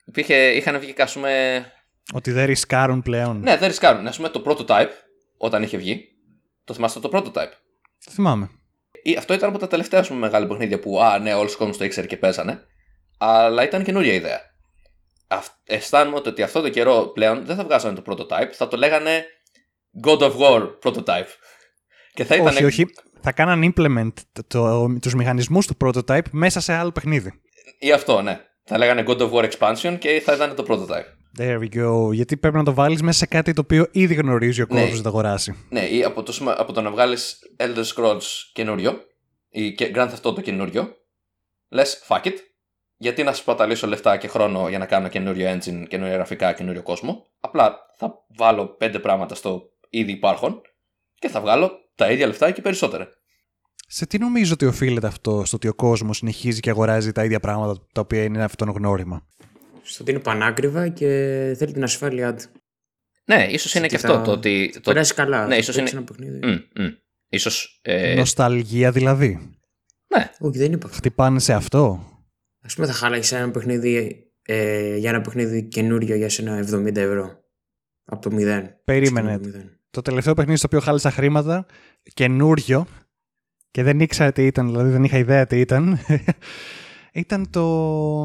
[0.05, 1.64] Υπήρχε, είχαν βγει, ας πούμε,
[2.12, 3.40] Ότι δεν ρισκάρουν πλέον.
[3.40, 4.07] ναι, δεν ρισκάρουν.
[4.07, 4.90] Α πούμε το prototype,
[5.38, 6.05] όταν είχε βγει.
[6.64, 7.53] Το θυμάστε το prototype.
[8.05, 8.51] Το θυμάμαι.
[9.03, 11.59] Ή- Αυτό ήταν από τα τελευταία ας πούμε, μεγάλα παιχνίδια που, α, ναι, όλος ο
[11.59, 12.64] κόσμος το ήξερε και παίζανε.
[13.18, 14.40] Αλλά ήταν καινούρια ιδέα.
[15.28, 19.24] Αυ- αισθάνομαι ότι αυτό το καιρό πλέον δεν θα βγάζανε το prototype, θα το λέγανε
[20.07, 21.26] God of War prototype.
[22.14, 22.46] Και θα ήταν.
[22.46, 22.86] Όχι, όχι.
[23.23, 27.33] Θα κάναν implement το, το, τους μηχανισμούς του prototype μέσα σε άλλο παιχνίδι.
[27.79, 28.41] Ή αυτό, ναι.
[28.64, 31.18] Θα λέγανε God of War Expansion και θα ήταν το prototype.
[31.39, 32.12] There we go.
[32.12, 34.81] Γιατί πρέπει να το βάλεις μέσα σε κάτι το οποίο ήδη γνωρίζει ο Ναι.
[34.81, 35.66] κόσμος να το αγοράσει.
[35.71, 39.01] Ναι, ή από το, σημα- από το να βγάλεις Elder Scrolls καινούριο
[39.51, 40.89] ή και Grand Theft Auto καινούριο,
[41.68, 42.35] λες fuck it.
[42.97, 47.27] Γιατί να σπαταλήσω λεφτά και χρόνο για να κάνω καινούριο engine, καινούρια γραφικά, καινούριο κόσμο.
[47.41, 50.61] Απλά θα βάλω πέντε πράγματα στο ήδη υπάρχον
[51.21, 53.09] και θα βγάλω τα ίδια λεφτά και περισσότερα.
[53.87, 57.41] Σε τι νομίζω ότι οφείλεται αυτό, στο ότι ο κόσμος συνεχίζει και αγοράζει τα ίδια
[57.41, 59.27] πράγματα τα οποία είναι αυτονογνώριμα.
[59.83, 61.07] Στο ότι είναι πανάκριβα και
[61.59, 62.45] θέλει την ασφάλειά του.
[63.25, 64.71] Ναι, ίσως είναι και Τι αυτό θα- το ότι.
[64.75, 64.81] Το...
[64.81, 65.43] Περάσει καλά.
[65.47, 66.47] Ναι, θα ίσως παίξει είναι- ένα παιχνίδι.
[66.77, 66.89] Μμ, μμ.
[67.29, 69.59] Ίσως, ε, Νοσταλγία δηλαδή.
[70.16, 70.97] ναι, Όχι, δεν είπα αυτό.
[70.99, 71.81] Χτυπάνε σε αυτό.
[72.62, 77.41] Α πούμε, θα χάλαγε ένα παιχνίδι ε, για ένα παιχνίδι καινούριο για σένα 70 ευρώ.
[78.05, 78.62] Από το 0.
[78.85, 79.41] Περίμενε.
[79.93, 80.03] Στο 0.
[80.03, 81.66] Το τελευταίο παιχνίδι στο οποίο χάλασα χρήματα,
[82.14, 82.86] καινούριο,
[83.70, 85.99] και δεν ήξερα τι ήταν, δηλαδή δεν είχα ιδέα τι ήταν,
[87.12, 88.24] ήταν το,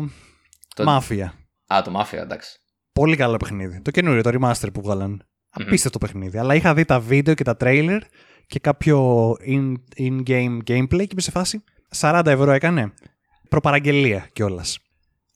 [0.76, 1.34] Το- Μάφια.
[1.74, 2.60] Α, το Mafia, εντάξει.
[2.94, 3.82] Πολύ καλό παιχνίδι.
[3.82, 5.24] Το καινούριο, το remaster που βγάλαν.
[5.50, 6.38] Απίστευτο παιχνίδι.
[6.38, 8.02] Αλλά είχα δει τα βίντεο και τα τρέιλερ
[8.48, 11.64] και κάποιο in- in-game gameplay και είμαι σε φάση
[11.98, 12.94] 40 ευρώ έκανε.
[13.50, 14.80] Προπαραγγελία κιόλας.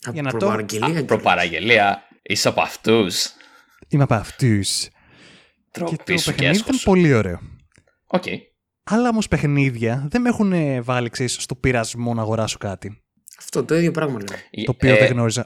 [0.02, 3.30] Από Για να το- προπαραγγελία και- Προπαραγγελία, είσαι από αυτούς.
[3.88, 4.88] Είμαι από αυτούς.
[5.86, 6.92] Και Τροπή το σου και παιχνίδι ήταν έσχο.
[6.92, 7.40] πολύ ωραίο.
[8.08, 8.24] Οκ.
[8.84, 10.54] Άλλα όμως παιχνίδια δεν με έχουν
[10.84, 13.02] βάλει ξέρεις, στο πειρασμό να αγοράσω κάτι.
[13.40, 14.64] Αυτό το ίδιο πράγμα λέω.
[14.66, 15.46] Το οποίο Ε, δεν γνώριζα.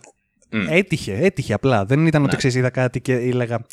[0.52, 0.66] μ.
[0.70, 1.86] Έτυχε, έτυχε απλά.
[1.86, 2.38] Δεν ήταν ότι Ναι.
[2.38, 3.66] ξέρεις, είδα κάτι και έλεγα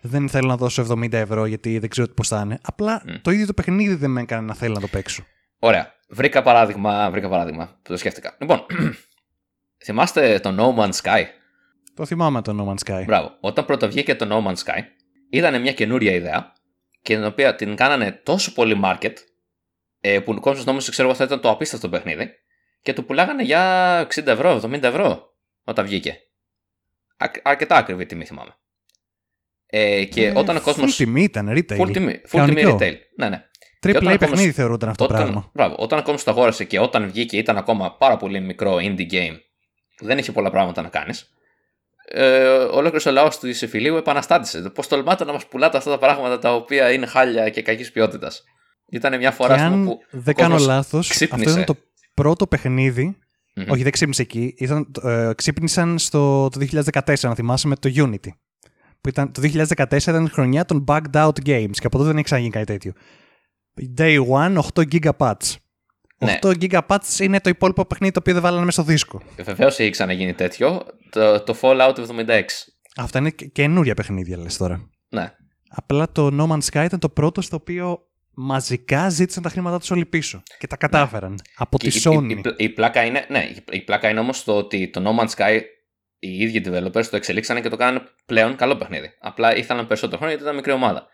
[0.00, 2.58] Δεν θέλω να δώσω 70 ευρώ γιατί δεν ξέρω πώς θα είναι.
[2.62, 3.10] Απλά Μ.
[3.22, 5.24] το ίδιο το παιχνίδι δεν με έκανε να θέλω να το παίξω.
[5.58, 5.92] Ωραία.
[6.08, 8.36] Βρήκα παράδειγμα, βρήκα παράδειγμα που το σκέφτηκα.
[8.40, 8.66] Λοιπόν,
[9.84, 11.22] θυμάστε το No Man's Sky;
[11.94, 13.04] Το θυμάμαι το No Man's Sky.
[13.06, 13.36] Μπράβο.
[13.40, 14.80] Όταν πρώτα βγήκε το No Man's Sky,
[15.36, 16.52] ήταν μια καινούρια ιδέα
[17.02, 19.12] και την οποία την κάνανε τόσο πολύ market
[20.00, 22.30] ε, που ο κόσμος νόμιζε ξέρω εγώ θα ήταν το απίστευτο παιχνίδι
[22.82, 26.18] και το πουλάγανε για 60 ευρώ, 70 ευρώ όταν βγήκε.
[27.16, 28.56] Α, αρκετά ακριβή τιμή θυμάμαι.
[29.66, 30.84] Ε, και Ε, όταν ο κόσμο.
[30.84, 31.80] Full τιμή ήταν, retail.
[31.80, 32.76] Full τιμή, full τιμή Κανονικό.
[32.80, 32.94] retail.
[33.16, 33.44] Ναι, ναι.
[33.86, 35.50] Triple Και όταν A ακόμα παιχνίδι σου- θεωρούνταν αυτό το Όταν, πράγμα.
[35.54, 39.10] μπράβο, όταν ο κόσμος το αγόρασε και όταν βγήκε ήταν ακόμα πάρα πολύ μικρό indie
[39.12, 39.38] game,
[40.00, 41.34] δεν είχε πολλά πράγματα να κάνεις.
[42.08, 44.70] Ε, Ολόκληρος ο λαός του Ισεφιλίου επαναστάτησε.
[44.74, 48.42] Πώς τολμάτε να μας πουλάτε αυτά τα πράγματα τα οποία είναι χάλια και κακής ποιότητας.
[48.90, 49.98] Ήταν μια φορά Και ας πούμε, αν που.
[50.10, 51.34] δεν ο κόσμος κάνω λάθο, ξύπνησε.
[51.34, 51.76] αυτό ήταν το
[52.14, 53.16] πρώτο παιχνίδι.
[53.56, 53.70] Μμμ.
[53.70, 54.54] Όχι, δεν ξύπνησε εκεί.
[54.58, 58.28] Ήταν, ε, ξύπνησαν στο το 2014, να θυμάσαι, με το Unity.
[59.00, 62.14] Που ήταν, το 2014 ήταν η χρονιά των Bugged Out Games και από τότε δεν
[62.14, 62.92] έχει ξαναγίνει κάτι τέτοιο.
[63.98, 65.54] Day 1, 8 GB patch.
[66.24, 66.38] Ναι.
[66.42, 69.22] 8 GB patch είναι το υπόλοιπο παιχνίδι το οποίο δεν βάλανε μέσα στο δίσκο.
[69.36, 70.82] Βεβαίως έχει ξαναγίνει τέτοιο.
[71.10, 72.40] Το, το Fallout 76.
[72.96, 74.88] Αυτά είναι και- καινούρια παιχνίδια, λες τώρα.
[75.08, 75.32] Ναι.
[75.68, 77.98] Απλά το No Man's Sky ήταν το πρώτο στο οποίο
[78.36, 80.42] μαζικά ζήτησαν τα χρήματά τους όλοι πίσω.
[80.58, 81.38] Και τα κατάφεραν.
[81.56, 82.28] Από Και τη η, Sony.
[82.30, 85.20] η, η, η πλάκα είναι, ναι, η, η πλάκα είναι όμως το ότι το No
[85.22, 85.60] Man's Sky
[86.18, 89.10] οι ίδιοι developers το εξελίξανε και το κάνανε πλέον καλό παιχνίδι.
[89.20, 91.06] Απλά ήθελαν περισσότερο χρόνο γιατί ήταν μικρή ομάδα.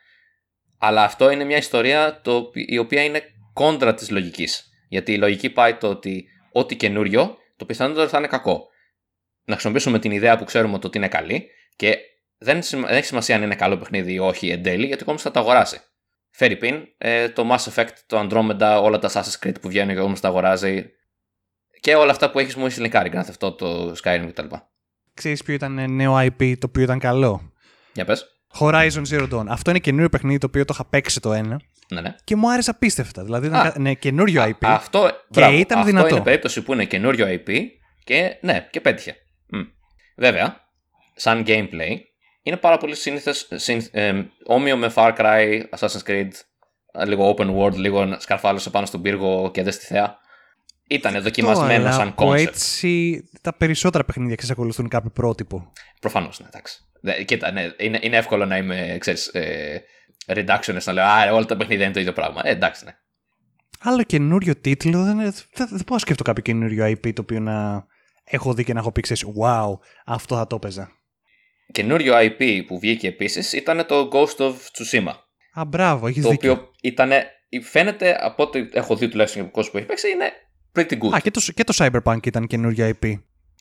[0.79, 4.69] Αλλά αυτό είναι μια ιστορία το, οπι- η οποία είναι κόντρα της λογικής.
[4.91, 8.69] Γιατί η λογική πάει το ότι ό,τι καινούριο το πιθανότερο θα είναι κακό.
[9.45, 11.97] Να χρησιμοποιήσουμε την ιδέα που ξέρουμε το ότι είναι καλή και
[12.39, 15.05] δεν, σημα- δεν έχει σημασία αν είναι καλό παιχνίδι ή όχι εν τέλει, γιατί ο
[15.05, 15.81] κόσμος θα το αγοράσει.
[16.31, 19.99] Φέρει πιν, ε, το Mass Effect, το Andromeda, όλα τα Assassin's Creed που βγαίνουν και
[19.99, 20.91] ο κόσμος τα αγοράζει.
[21.81, 24.55] Και όλα αυτά που έχεις μου έχεις λινκάρει, Grand Theft Auto, το Skyrim κτλ.
[25.15, 27.53] Ξέρεις ποιο ήταν ε, νέο IP το οποίο ήταν καλό;
[27.93, 28.27] Για πες.
[28.59, 29.45] Horizon Zero Dawn.
[29.49, 31.61] Αυτό είναι καινούριο παιχνίδι το οποίο το είχα παίξει το ένα
[31.91, 32.15] Ναι, ναι.
[32.25, 33.25] και μου άρεσε απίστευτα.
[33.25, 33.71] Δηλαδή ήταν Α.
[33.71, 34.55] κα- ναι, καινούριο IP.
[34.61, 36.15] Αυτό, Και μπράβο, ήταν αυτό δυνατό.
[36.15, 37.51] είναι περίπτωση που είναι καινούριο IP
[38.05, 39.17] και ναι, και πέτυχε.
[39.49, 39.61] Μμ.
[40.17, 40.57] Βέβαια,
[41.15, 41.97] σαν gameplay,
[42.43, 46.29] είναι πάρα πολύ σύνηθες, συν, ε, όμοιο με Far Cry, Assassin's Creed,
[47.07, 50.19] λίγο open world, λίγο σκαρφάλωσε πάνω στον πύργο και δε στη θέα.
[50.89, 52.37] Ήταν δοκιμασμένο αλλά σαν από concept.
[52.39, 55.73] έτσι τα περισσότερα παιχνίδια εξακολουθούν κάποιο πρότυπο.
[56.01, 56.79] Προφανώς, ναι, εντάξει.
[57.01, 59.83] Δε- Κοίτα, ναι, είναι, είναι εύκολο να είμαι, ξέρεις, ε,
[60.27, 62.41] reductionist, να λέω Α, όλα τα παιχνίδια είναι το ίδιο πράγμα.
[62.45, 62.95] Ε, εντάξει, ναι.
[63.83, 67.87] Άλλο καινούριο τίτλο, δεν, δεν, δεν μπορώ να σκεφτώ κάποιο καινούριο IP το οποίο να
[68.25, 70.91] έχω δει και να έχω πει, ξέρεις, wow, αυτό θα το έπαιζα.
[71.73, 75.13] Καινούριο IP που βγήκε επίσης ήταν το Ghost of Tsushima.
[75.61, 76.53] Α, μπράβο, έχεις Το δίκιο.
[76.53, 77.11] οποίο ήταν,
[77.63, 80.31] φαίνεται από ό,τι έχω δει τουλάχιστον από κόσμο που έχει παίξει, είναι
[80.75, 81.15] pretty good.
[81.17, 83.13] Α, και το, και το Cyberpunk ήταν καινούριο IP.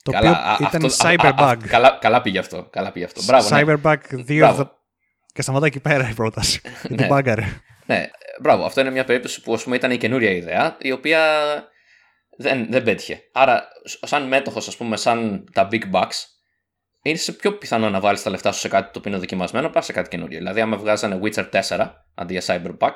[0.03, 1.57] Το Καλά, α, οποίο ήταν αυτό- α, α, Cyberbug.
[1.63, 2.67] α, καλά, καλά πήγε αυτό.
[2.71, 3.21] Καλά πήγε αυτό.
[3.25, 3.61] Μπράβο, ναι.
[3.81, 3.97] Cyberbug
[4.27, 4.77] 2 Μπράβο.
[5.33, 6.61] Και σταματάει εκεί πέρα η πρόταση.
[6.89, 6.95] Ναι.
[6.97, 7.43] την μπάγκαρε.
[7.85, 8.07] Ναι, ε,
[8.41, 8.65] μπράβο.
[8.65, 11.43] Αυτό είναι μια περίπτωση που ας πούμε, ήταν η καινούρια ιδέα, η οποία
[12.37, 13.21] δεν, δεν πέτυχε.
[13.33, 16.15] Άρα, σ- σαν μέτοχος, ας πούμε, σαν τα big bucks,
[17.01, 19.67] είναι σε πιο πιθανό να βάλεις τα λεφτά σου σε κάτι το οποίο είναι δοκιμασμένο
[19.67, 20.37] παρά σε κάτι καινούριο.
[20.37, 22.93] Δηλαδή, άμα βγάζανε Witcher 4 αντί για Cyberbug,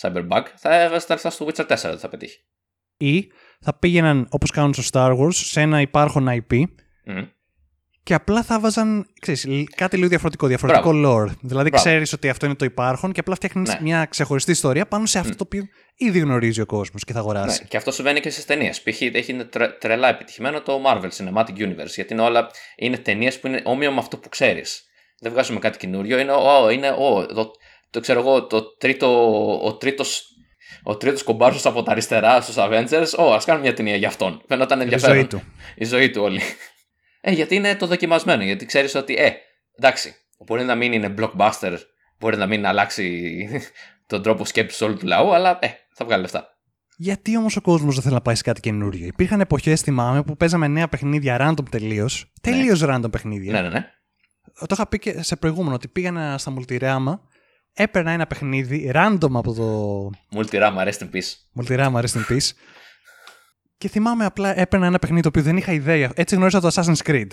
[0.00, 2.38] Cyberbug, θα έβαζε τα λεφτά στο Witcher 4, δεν θα πετύχει.
[2.96, 3.26] Ή
[3.60, 6.62] θα πήγαιναν όπως κάνουν στο Star Wars σε ένα υπάρχον IP
[7.04, 7.22] Μμ.
[8.04, 11.26] Και απλά θα βάζαν ξέρεις, λ- κάτι λίγο διαφορετικό, διαφορετικό lore.
[11.40, 11.70] Δηλαδή Μπράβο.
[11.84, 13.78] ξέρεις ότι αυτό είναι το υπάρχον και απλά φτιάχνεις Ναι.
[13.80, 15.62] μια ξεχωριστή ιστορία πάνω σε αυτό το οποίο
[15.96, 17.60] ήδη γνωρίζει ο κόσμος και θα αγοράσει.
[17.62, 18.82] Ναι, και αυτό συμβαίνει και στις ταινίες.
[18.82, 19.00] Π.χ.
[19.02, 21.86] έχει είναι τρε, τρελά επιτυχημένο το Marvel Cinematic Universe.
[21.94, 24.82] Γιατί είναι όλα είναι ταινίες που είναι όμοιο με αυτό που ξέρεις.
[25.20, 26.18] Δεν βγάζουμε κάτι καινούριο.
[26.18, 27.50] Είναι, ο, είναι ο, το,
[27.90, 29.08] το ξέρω εγώ, το τρίτο,
[29.64, 30.22] ο τρίτος,
[30.82, 33.06] ο τρίτος κομπάρσος από τα αριστερά στους Avengers.
[33.18, 34.42] Ω, ας κάνουμε μια ταινία για αυτόν.
[34.48, 35.14] Φαίνονταν Η ενδιαφέρον.
[35.16, 35.42] ζωή του.
[35.76, 36.40] Η ζωή του όλη.
[37.26, 38.42] Ε, γιατί είναι το δοκιμασμένο.
[38.42, 39.32] Γιατί ξέρεις ότι, ε,
[39.78, 40.14] εντάξει,
[40.46, 41.78] μπορεί να μην είναι blockbuster,
[42.18, 43.48] μπορεί να μην αλλάξει
[44.06, 46.48] τον τρόπο σκέψης όλου του λαού, αλλά ε, θα βγάλει λεφτά.
[46.96, 50.36] Γιατί όμως ο κόσμος δεν θέλει να πάει σε κάτι καινούριο; Υπήρχαν εποχές, θυμάμαι, που
[50.36, 52.32] παίζαμε νέα παιχνίδια random τελείως.
[52.40, 53.52] Τελείως random παιχνίδια.
[53.52, 53.86] Ναι, ναι, ναι.
[54.58, 57.18] Το είχα πει και σε προηγούμενο ότι πήγαινα στα Multirama,
[57.72, 61.62] έπαιρνα ένα παιχνίδι random από το Multirama, rest in peace.
[61.62, 62.50] Multirama Rest in Peace.
[63.78, 66.10] Και θυμάμαι απλά έπαιρνα ένα παιχνίδι το οποίο δεν είχα ιδέα.
[66.14, 67.26] Έτσι γνώρισα το Assassin's Creed.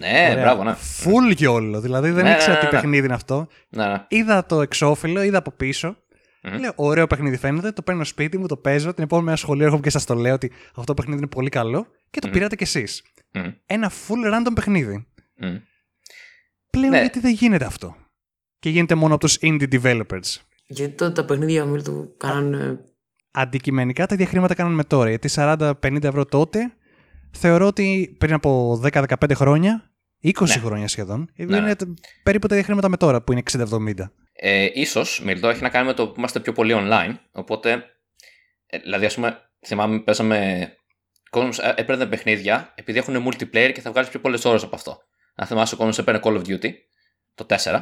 [0.00, 0.42] Ναι, Ωραία.
[0.42, 0.74] μπράβο, ναι.
[1.04, 1.80] Full γιόλο.
[1.80, 2.78] Δηλαδή δεν Ναι, ήξερα ναι, τι ναι, ναι.
[2.78, 3.46] παιχνίδι είναι αυτό.
[3.68, 4.04] Ναι, ναι.
[4.08, 5.96] Είδα το εξώφυλλο, είδα από πίσω.
[6.42, 6.58] Μμμ.
[6.58, 7.72] Λέω, ωραίο παιχνίδι φαίνεται.
[7.72, 8.94] Το παίρνω σπίτι μου, το παίζω.
[8.94, 11.48] Την επόμενη μέρα σχολείο έρχομαι και σας το λέω ότι αυτό το παιχνίδι είναι πολύ
[11.48, 11.86] καλό.
[12.10, 12.32] Και το Μμμ.
[12.32, 13.02] πήρατε κι εσείς.
[13.32, 15.06] Μμ, Ένα full random παιχνίδι.
[15.40, 15.54] μμ.
[16.70, 17.00] Πλέον Ναι.
[17.00, 17.96] γιατί δεν γίνεται αυτό;
[18.58, 20.36] Και γίνεται μόνο από τους indie developers.
[20.66, 22.78] Γιατί τότε τα παιχνίδια μου του κάνανε.
[23.36, 25.08] Αντικειμενικά τα ίδια χρήματα κάνουν με τώρα.
[25.08, 25.72] Γιατί 40-50
[26.02, 26.72] ευρώ τότε
[27.32, 29.04] θεωρώ ότι πριν από 10-15
[29.34, 29.90] χρόνια,
[30.22, 30.52] 20 Ναι.
[30.52, 31.76] χρόνια σχεδόν, Ναι, είναι
[32.22, 34.10] περίπου τα ίδια χρήματα με τώρα που είναι 60-70.
[34.32, 37.14] Ε, ίσως, Μιλτό, έχει να κάνει με το που είμαστε πιο πολύ online.
[37.32, 37.84] Οπότε,
[38.66, 40.68] ε, δηλαδή, ας πούμε, θυμάμαι, παίζαμε.
[41.30, 44.98] Κόσμος ε, έπαιρνε παιχνίδια επειδή έχουν multiplayer και θα βγάλεις πιο πολλές ώρες από αυτό.
[45.34, 46.70] Αν θυμάσαι, ο κόσμος έπαιρνε Call of Duty,
[47.34, 47.80] το 4,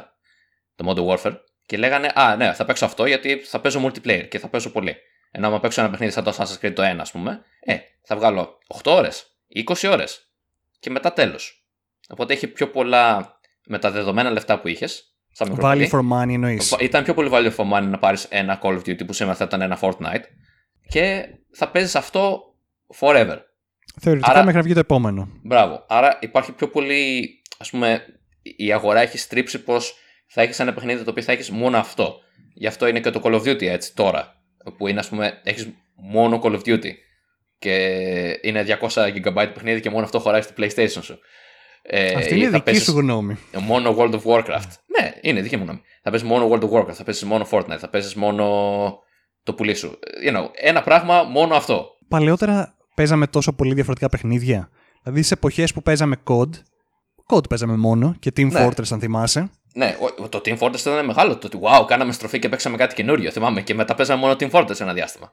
[0.74, 1.36] το Modern Warfare,
[1.66, 4.96] και λέγανε Α, ναι, θα παίξω αυτό γιατί θα παίζω multiplayer και θα παίζω πολύ.
[5.34, 8.16] Ενώ άμα παίξω ένα παιχνίδι σαν το Assassin's Creed το 1, ας πούμε, ε, θα
[8.16, 10.30] βγάλω 8 ώρες, 20 ώρες.
[10.78, 11.66] Και μετά τέλος.
[12.08, 15.06] Οπότε έχει πιο πολλά με τα δεδομένα λεφτά που είχες.
[15.32, 15.90] Σαν μικρό Value παιδί.
[15.92, 16.76] for money εννοείς.
[16.80, 19.44] Ήταν πιο πολύ value for money να πάρεις ένα Call of Duty που σήμερα θα
[19.44, 20.22] ήταν ένα Fortnite
[20.88, 22.42] και θα παίζεις αυτό
[23.00, 23.36] forever.
[24.00, 25.28] Θεωρητικά Άρα- μέχρι να βγει το επόμενο.
[25.42, 25.84] Μπράβο.
[25.88, 27.30] Άρα υπάρχει πιο πολύ.
[27.58, 28.04] Α πούμε,
[28.42, 29.94] η αγορά έχει στρίψει πως
[30.26, 32.14] θα έχεις ένα παιχνίδι το οποίο θα έχεις μόνο αυτό.
[32.54, 34.41] Γι' αυτό είναι και το Call of Duty έτσι τώρα.
[34.76, 36.90] Που είναι, ας πούμε, έχεις μόνο Call of Duty.
[37.58, 37.74] Και
[38.42, 41.18] είναι 200 GB παιχνίδι και μόνο αυτό χωράει στο PlayStation σου.
[41.82, 43.36] Ε, Αυτή ή είναι θα δική παίζεις- σου γνώμη.
[43.60, 44.68] μόνο World of Warcraft.
[45.00, 45.80] Ναι, είναι δική μου γνώμη.
[46.02, 48.44] Θα παίζει μόνο World of Warcraft, θα παίζει μόνο Fortnite, θα παίζει μόνο
[49.42, 49.98] το πουλί σου.
[50.26, 51.86] You know, ένα πράγμα, μόνο αυτό.
[52.08, 54.70] Παλαιότερα παίζαμε τόσο πολύ διαφορετικά παιχνίδια.
[55.02, 56.48] Δηλαδή σε εποχές που παίζαμε COD,
[57.32, 58.66] COD παίζαμε μόνο και Team Ναι.
[58.66, 59.50] Fortress αν θυμάσαι.
[59.74, 61.36] Ναι, ο- το Team Fortress ήταν μεγάλο.
[61.36, 63.30] Το ότι wow, κάναμε στροφή και παίξαμε κάτι καινούριο.
[63.30, 65.32] Θυμάμαι και μετά παίζαμε μόνο Team Fortress ένα διάστημα.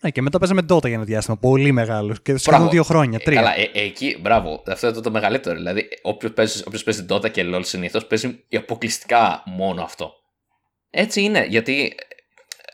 [0.00, 1.36] Ναι, και μετά παίζαμε Dota για ένα διάστημα.
[1.36, 2.16] Πολύ μεγάλο.
[2.22, 2.68] Και σχεδόν Μπράβο.
[2.72, 3.36] δύο χρόνια, Ε, τρία.
[3.40, 4.62] καλά, ε, ε, εκεί, μπράβο.
[4.66, 5.56] Αυτό είναι το μεγαλύτερο.
[5.56, 10.12] Δηλαδή, όποιος παίζεις, όποιος παίζει Dota και LOL συνήθως παίζει αποκλειστικά μόνο αυτό.
[10.90, 11.92] Έτσι είναι, γιατί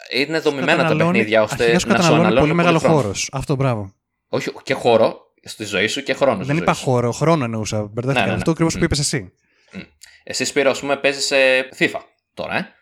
[0.09, 2.79] ε, είναι δομημένα τα Καταναλώνει- παιχνίδια ώστε αρχικά σου να σου καταναλώνει αναλώνουν πολύ μεγάλο
[2.79, 2.95] χρόνο.
[2.95, 3.29] χώρος.
[3.33, 3.93] Αυτό μπράβο.
[4.29, 6.37] Όχι, και χώρο στη ζωή σου και χρόνος.
[6.37, 6.85] στη Δεν ζωή είπα σου.
[6.85, 7.83] χώρο, χρόνο εννοούσα.
[7.83, 8.13] Μπερδεύτηκα.
[8.13, 8.37] Ναι, ναι, ναι.
[8.37, 8.79] Αυτό ακριβώς Μμ.
[8.79, 9.33] που είπες εσύ.
[10.29, 11.37] Εσύ Σπύρο, ας πούμε, παίζεις σε
[11.79, 12.01] FIFA
[12.35, 12.73] τώρα, ε;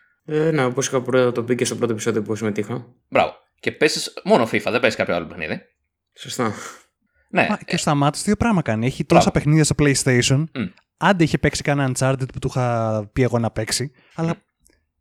[0.47, 2.85] Ε, ναι, όπως είχα πρώτα το πει και στο πρώτο επεισόδιο που συμμετείχα.
[3.09, 3.33] Μπράβο.
[3.59, 5.61] Και παίζεις μόνο FIFA, δεν παίζεις κάποιο άλλο παιχνίδι.
[6.17, 6.53] Σωστά.
[7.29, 8.85] Ναι, Α, και ο Σταμάτη δύο πράγματα κάνει.
[8.85, 9.31] Έχει τόσα Μπράβο.
[9.31, 10.43] παιχνίδια στο PlayStation.
[10.53, 10.65] Μμ.
[10.97, 13.91] Άντε είχε παίξει κανένα Uncharted που του είχα πει εγώ να παίξει.
[14.15, 14.35] Αλλά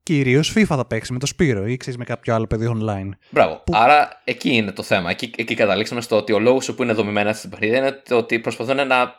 [0.03, 3.09] κυρίως FIFA θα παίξει με το Σπύρο ή ξέρεις με κάποιο άλλο παιδί online.
[3.31, 3.63] μπράβο.
[3.73, 5.11] Άρα εκεί είναι το θέμα.
[5.11, 8.17] Εκεί, εκεί καταλήξαμε στο ότι ο λόγος που είναι δομημένα αυτά τα παιχνίδια είναι το
[8.17, 9.17] ότι προσπαθούν να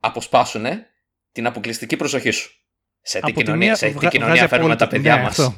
[0.00, 0.64] αποσπάσουν
[1.38, 2.50] την αποκλειστική προσοχή σου.
[3.00, 5.16] Σε τι Από τη κοινωνία, μία σε τι βγα- κοινωνία βγάζει φέρνουμε τα απόλυτο- παιδιά
[5.16, 5.38] ναι, μας.
[5.38, 5.56] αυτό.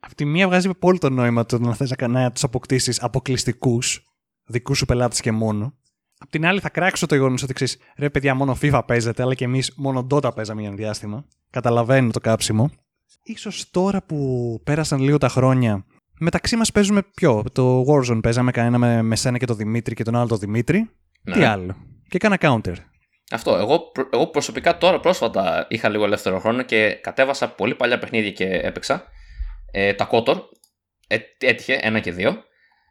[0.00, 4.04] Απ' τη μία βγάζει πολύ το νόημα το να θες να, να τους αποκτήσεις αποκλειστικούς,
[4.44, 5.74] δικούς σου πελάτες και μόνο.
[6.18, 9.34] Απ' την άλλη, θα κράξω το γεγονός ότι ξέρεις, ρε παιδιά, μόνο FIFA παίζετε, αλλά
[9.34, 11.24] και εμείς μόνο Dota παίζαμε για ένα διάστημα.
[11.50, 12.70] Καταλαβαίνω το κάψιμο.
[13.22, 14.16] Ίσως τώρα που
[14.64, 15.84] πέρασαν λίγο τα χρόνια,
[16.18, 20.02] μεταξύ μας παίζουμε ποιο; Το Warzone παίζαμε κανένα με, με σένα και τον Δημήτρη και
[20.04, 20.90] τον άλλο τον Δημήτρη.
[21.22, 21.34] Ναι.
[21.34, 21.76] Τι άλλο;
[22.08, 22.74] Και κάνα counter.
[23.30, 23.56] Αυτό.
[23.56, 28.30] Εγώ, προ- εγώ προσωπικά τώρα πρόσφατα είχα λίγο ελεύθερο χρόνο και κατέβασα πολύ παλιά παιχνίδια
[28.30, 29.04] και έπαιξα.
[29.70, 30.36] Ε, τα Kotor.
[31.08, 32.44] Ε, έτυχε, ένα και δύο.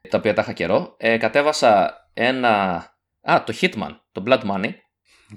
[0.10, 0.96] Τα οποία τα είχα καιρό.
[0.98, 2.74] Ε, κατέβασα ένα.
[3.22, 4.74] Α, το Hitman, το Blood Money.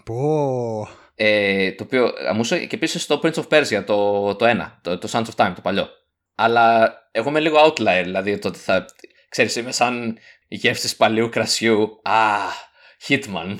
[0.04, 0.88] Πω.
[1.14, 5.08] Ε, το οποίο αμούσε και επίσης το Prince of Persia, το, το ένα, το, το
[5.12, 5.88] Sands of Time, το παλιό.
[6.34, 8.84] Αλλά εγώ είμαι λίγο outlier, δηλαδή το ότι θα.
[9.28, 10.18] Ξέρεις, είμαι σαν
[10.48, 12.00] γεύση παλιού κρασιού.
[12.02, 12.38] Α,
[13.08, 13.56] Hitman,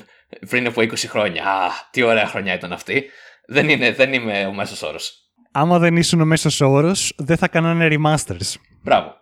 [0.49, 1.43] πριν από 20 χρόνια.
[1.45, 3.09] Α, τι ωραία χρονιά ήταν αυτή.
[3.47, 5.13] Δεν, είναι, δεν είμαι ο μέσος όρος.
[5.51, 8.55] Άμα δεν ήσουν ο μέσος όρος, δεν θα κάνανε remasters.
[8.83, 9.17] Μπράβο.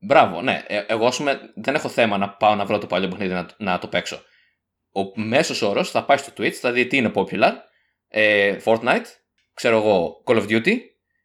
[0.00, 0.64] Μπράβο, ναι.
[0.66, 3.46] Ε, εγώ, ας πούμε, δεν έχω θέμα να πάω να βρω το παλιό παιχνίδι να,
[3.58, 4.22] να το παίξω.
[4.92, 7.52] Ο μέσος όρος θα πάει στο Twitch, θα δει τι είναι popular,
[8.08, 9.04] ε, Fortnite,
[9.54, 10.76] ξέρω εγώ, Call of Duty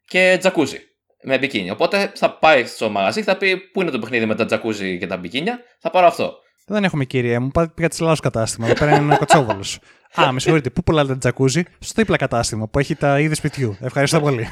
[0.06, 0.78] και Jacuzzi
[1.22, 1.72] με μπικίνια.
[1.72, 4.98] Οπότε θα πάει στο μαγαζί και θα πει πού είναι το παιχνίδι με τα τζακούζι
[4.98, 6.38] και τα μπικίνια, θα πάρω αυτό.
[6.68, 8.66] Δεν έχουμε κυρία μου, πήγα της λάθο κατάστημα.
[8.66, 9.78] Εδώ πέρα είναι ένα κοτσόβολος.
[10.20, 13.76] Α, με συγχωρείτε, πού πουλάτε τα τζακούζι, στο δίπλα κατάστημα που έχει τα είδη σπιτιού.
[13.80, 14.48] Ευχαριστώ πολύ.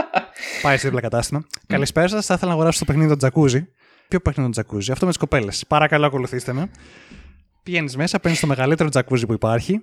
[0.62, 1.46] Πάει στο δίπλα κατάστημα.
[1.66, 3.68] Καλησπέρα σας, θα ήθελα να αγοράσω το παιχνίδι το τζακούζι.
[4.08, 5.64] Ποιο παιχνίδι το τζακούζι, αυτό με τις κοπέλες.
[5.68, 6.70] Παρακαλώ, ακολουθήστε με.
[7.62, 9.80] Πηγαίνεις μέσα, παίρνεις το μεγαλύτερο τζακούζι που υπάρχει.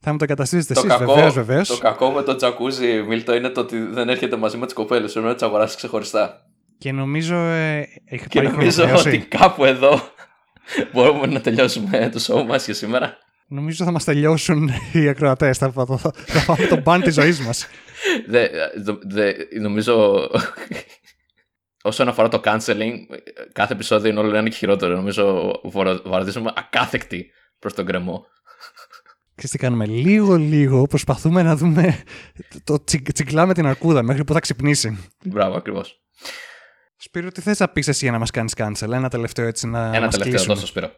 [0.00, 1.68] Θα μου το εγκαταστήσετε εσείς, βεβαίως, βεβαίως.
[1.68, 5.12] Το κακό με το τζακούζι, Μίλτο, είναι το ότι δεν έρχεται μαζί με τις κοπέλες.
[5.12, 6.46] Πρέπει να τις αγοράσει ξεχωριστά.
[6.78, 7.36] Και νομίζω.
[7.36, 10.00] Ε, έχει και νομίζω ότι κάπου εδώ
[10.92, 13.18] μπορούμε να τελειώσουμε το show μας για σήμερα.
[13.46, 15.58] Νομίζω θα μας τελειώσουν οι ακροατές.
[15.58, 15.96] Θα, θα,
[16.26, 17.66] θα πάμε τον μπαν της ζωής μας.
[19.60, 20.26] νομίζω.
[21.82, 22.92] Όσον αφορά το canceling,
[23.52, 24.94] κάθε επεισόδιο είναι όλο ένα και χειρότερο.
[24.94, 25.52] Νομίζω
[26.04, 28.26] βαρδίζουμε ακάθεκτη προς τον κρεμό.
[29.34, 32.02] Ξέρεις τι κάνουμε, λίγο λίγο προσπαθούμε να δούμε
[32.64, 35.10] το τσι, τσιγκλάμε την αρκούδα μέχρι που θα ξυπνήσει.
[35.24, 36.02] Μπράβο, ακριβώς.
[36.96, 39.78] Σπύρο, τι θες να πεις εσύ για να μας κάνεις cancel, ένα τελευταίο έτσι να
[39.78, 40.90] Ένα μας τελευταίο κλείσουμε; τόσο, Σπύρο.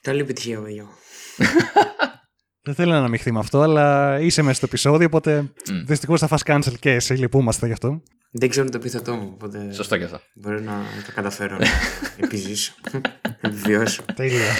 [0.00, 0.88] Καλή επιτυχία, Βαγιό.
[2.62, 5.82] Δεν θέλω να αναμειχθεί με αυτό, αλλά είσαι μέσα στο επεισόδιο, οπότε Mm.
[5.86, 8.02] δυστυχώς θα φας cancel και εσύ, λυπούμαστε γι' αυτό.
[8.30, 10.20] Δεν ξέρω το επίθετό μου, οπότε Σωστό και αυτό.
[10.34, 11.66] μπορεί να το καταφέρω να
[12.24, 13.00] επιζήσω, να
[13.48, 14.02] επιβιώσω.
[14.14, 14.52] Τέλεια.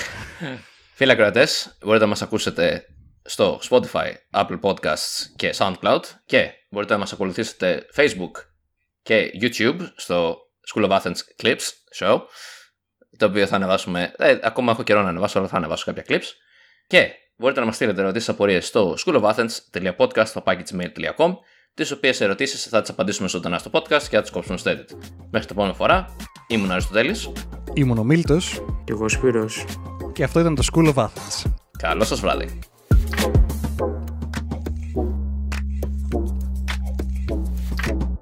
[0.95, 2.83] Φίλοι ακροατές, μπορείτε να μας ακούσετε
[3.25, 8.31] στο Spotify, Apple Podcasts και SoundCloud και μπορείτε να μας ακολουθήσετε Facebook
[9.09, 10.37] και YouTube στο
[10.75, 11.67] School of Athens Clips
[11.99, 12.21] Show
[13.19, 16.27] το οποίο θα ανεβάσουμε, ε, ακόμα έχω καιρό να ανεβάσω αλλά θα ανεβάσω κάποια clips
[16.87, 21.37] και μπορείτε να μας στείλετε ερωτήσεις απορίες στο schoolofathens.podcast.gmail.com
[21.75, 24.87] τις οποίες ερωτήσεις θα τις απαντήσουμε ζωντανά στο podcast και θα τις κόψουμε στο edit.
[25.31, 27.33] Μέχρι την επόμενη φορά, ήμουν ο Αριστοτέλης.
[27.75, 29.65] Ήμουν ο Μίλτος Και εγώ Σπύρος.
[30.13, 31.45] και αυτό ήταν το School of Athens.
[31.79, 32.59] Καλό σας βράδυ.